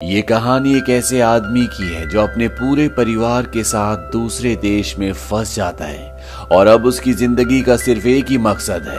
ये 0.00 0.20
कहानी 0.22 0.74
एक 0.76 0.88
ऐसे 0.90 1.20
आदमी 1.20 1.64
की 1.66 1.86
है 1.86 2.08
जो 2.08 2.20
अपने 2.22 2.46
पूरे 2.48 2.86
परिवार 2.88 3.46
के 3.46 3.62
साथ 3.64 4.12
दूसरे 4.12 4.54
देश 4.56 4.94
में 4.98 5.12
फंस 5.12 5.54
जाता 5.56 5.84
है 5.84 6.46
और 6.52 6.66
अब 6.66 6.84
उसकी 6.86 7.12
ज़िंदगी 7.12 7.60
का 7.62 7.76
सिर्फ़ 7.76 8.06
एक 8.06 8.30
ही 8.30 8.38
मकसद 8.38 8.86
है, 8.88 8.98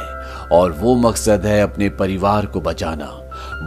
और 0.52 0.72
वो 0.72 0.96
मकसद 0.98 1.46
है 1.46 1.62
अपने 1.62 1.90
परिवार 1.92 2.46
को 2.46 2.62
बचाना। 2.62 3.06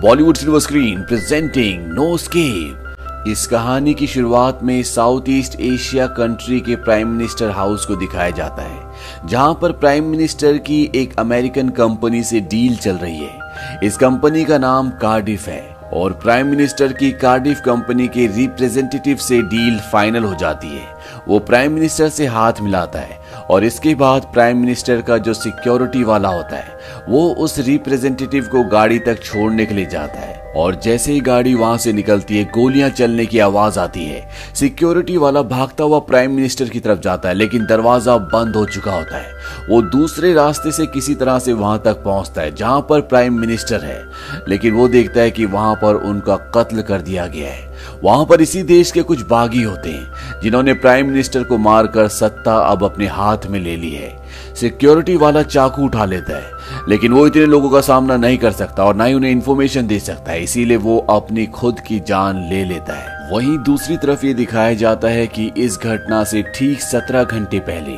Bollywood 0.02 0.36
silver 0.36 0.60
screen 0.60 1.02
presenting 1.02 1.86
no 1.88 2.16
escape. 2.18 3.26
इस 3.28 3.46
कहानी 3.46 3.94
की 3.94 4.06
शुरुआत 4.06 4.62
में 4.62 4.82
साउथ 4.84 5.28
ईस्ट 5.30 5.60
एशिया 5.62 6.06
कंट्री 6.12 6.60
के 6.60 6.76
प्राइम 6.76 7.08
मिनिस्टर 7.08 7.50
हाउस 7.50 7.86
को 7.86 7.96
दिखाया 7.96 8.30
जाता 8.32 8.62
है, 8.62 9.28
जहाँ 9.28 9.58
पर 9.62 9.72
प्राइम 9.72 10.10
मिनिस्टर 10.10 10.58
की 10.60 10.82
एक 10.94 11.18
अमेरिकन 11.20 11.68
कंपनी 11.72 12.22
से 12.24 12.40
डील 12.42 12.76
चल 12.76 12.96
रही 12.96 13.18
है। 13.18 13.78
इस 13.84 13.96
कंपनी 13.96 14.44
का 14.44 14.58
नाम 14.60 14.90
कार्डिफ 15.00 15.48
है। 15.48 15.71
और 15.92 16.12
प्राइम 16.12 16.46
मिनिस्टर 16.46 16.92
की 16.92 17.12
कार्डिफ 17.12 17.60
कंपनी 17.60 18.08
के 18.08 18.26
रिप्रेजेंटेटिव 18.26 19.16
से 19.16 19.42
डील 19.42 19.80
फाइनल 19.80 20.24
हो 20.24 20.34
जाती 20.34 20.68
है। 20.68 20.86
वो 21.28 21.38
प्राइम 21.38 21.72
मिनिस्टर 21.72 22.08
से 22.08 22.26
हाथ 22.26 22.52
मिलाता 22.60 22.98
है। 22.98 23.21
और 23.52 23.64
इसके 23.64 23.94
बाद 23.94 24.22
प्राइम 24.22 24.58
मिनिस्टर 24.58 25.02
का 25.02 25.18
जो 25.18 25.34
सिक्योरिटी 25.34 26.04
वाला 26.04 26.28
होता 26.28 26.56
है, 26.56 26.78
वो 27.08 27.34
उस 27.34 27.58
रिप्रेजेंटेटिव 27.58 28.44
को 28.44 28.64
गाड़ी 28.64 28.98
तक 28.98 29.22
छोड़ने 29.22 29.66
के 29.66 29.74
लिए 29.74 29.86
जाता 29.86 30.18
है। 30.18 30.42
और 30.56 30.74
जैसे 30.74 31.12
ही 31.12 31.20
गाड़ी 31.20 31.54
वहाँ 31.54 31.78
से 31.78 31.92
निकलती 31.92 32.38
है, 32.38 32.44
गोलियाँ 32.44 32.90
चलने 32.90 33.26
की 33.26 33.38
आवाज़ 33.38 33.78
आती 33.78 34.04
है। 34.04 34.28
सिक्योरिटी 34.54 35.16
वाला 35.16 35.42
भागता 35.42 35.84
हुआ 35.84 35.98
प्राइम 35.98 36.32
मिनिस्टर 36.32 36.68
की 36.68 36.80
तरफ़ 36.80 36.98
जाता 36.98 37.28
है, 37.28 37.34
लेकिन 37.34 37.66
दरवाज़ा 37.66 38.16
बंद 38.16 38.56
हो 38.56 38.66
चुका 38.66 38.92
होता 38.92 39.16
है। 39.16 39.32
वो 39.68 39.82
दूसरे 39.82 40.32
रास्ते 40.32 40.72
से 40.72 40.86
किसी 40.86 41.14
तरह 41.14 41.38
से 41.38 41.52
वहाँ 41.52 41.82
तक 41.84 42.02
पहुँचता 42.04 42.42
है, 42.42 42.54
जहाँ 42.54 42.86
पर 42.90 43.00
प्राइम 43.00 43.40
मिनिस्टर 43.40 43.80
है। 43.80 44.04
लेकिन 44.48 44.74
वो 44.74 44.88
देखता 44.88 45.20
है 45.20 45.30
कि 45.30 45.46
वहाँ 45.46 45.74
पर 45.74 45.94
उनका 45.94 46.36
कत्ल 46.36 46.82
कर 46.82 47.00
दिया 47.00 47.26
गया 47.26 47.50
है। 47.50 47.71
वहाँ 48.04 48.24
पर 48.26 48.40
इसी 48.40 48.62
देश 48.62 48.90
के 48.90 49.02
कुछ 49.02 49.20
बागी 49.22 49.62
होते 49.62 49.90
हैं, 49.90 50.40
जिन्होंने 50.42 50.72
प्राइम 50.74 51.06
मिनिस्टर 51.06 51.44
को 51.44 51.58
मारकर 51.58 52.08
सत्ता 52.08 52.56
अब 52.56 52.84
अपने 52.84 53.06
हाथ 53.06 53.46
में 53.46 53.60
ले 53.60 53.76
ली 53.76 53.90
है। 53.90 54.21
सिक्योरिटी 54.56 55.16
वाला 55.16 55.42
चाकू 55.42 55.84
उठा 55.84 56.04
लेता 56.04 56.36
है। 56.36 56.50
लेकिन 56.88 57.12
वो 57.12 57.26
इतने 57.26 57.46
लोगों 57.46 57.70
का 57.70 57.80
सामना 57.80 58.16
नहीं 58.16 58.38
कर 58.38 58.52
सकता 58.52 58.84
और 58.84 58.94
ना 58.94 59.04
ही 59.04 59.14
उन्हें 59.14 59.30
इन्फॉर्मेशन 59.30 59.86
दे 59.86 59.98
सकता 59.98 60.32
है। 60.32 60.42
इसीलिए 60.42 60.76
वो 60.76 60.98
अपनी 61.10 61.46
खुद 61.46 61.80
की 61.80 61.98
जान 62.00 62.48
ले 62.50 62.64
लेता 62.64 62.94
है। 62.94 63.20
वहीं 63.32 63.56
दूसरी 63.58 63.96
तरफ़ 63.96 64.26
ये 64.26 64.34
दिखाया 64.34 64.74
जाता 64.74 65.08
है 65.08 65.26
कि 65.26 65.50
इस 65.56 65.78
घटना 65.78 66.22
से 66.24 66.42
ठीक 66.54 66.80
सत्रह 66.80 67.24
घंटे 67.24 67.58
पहले, 67.58 67.96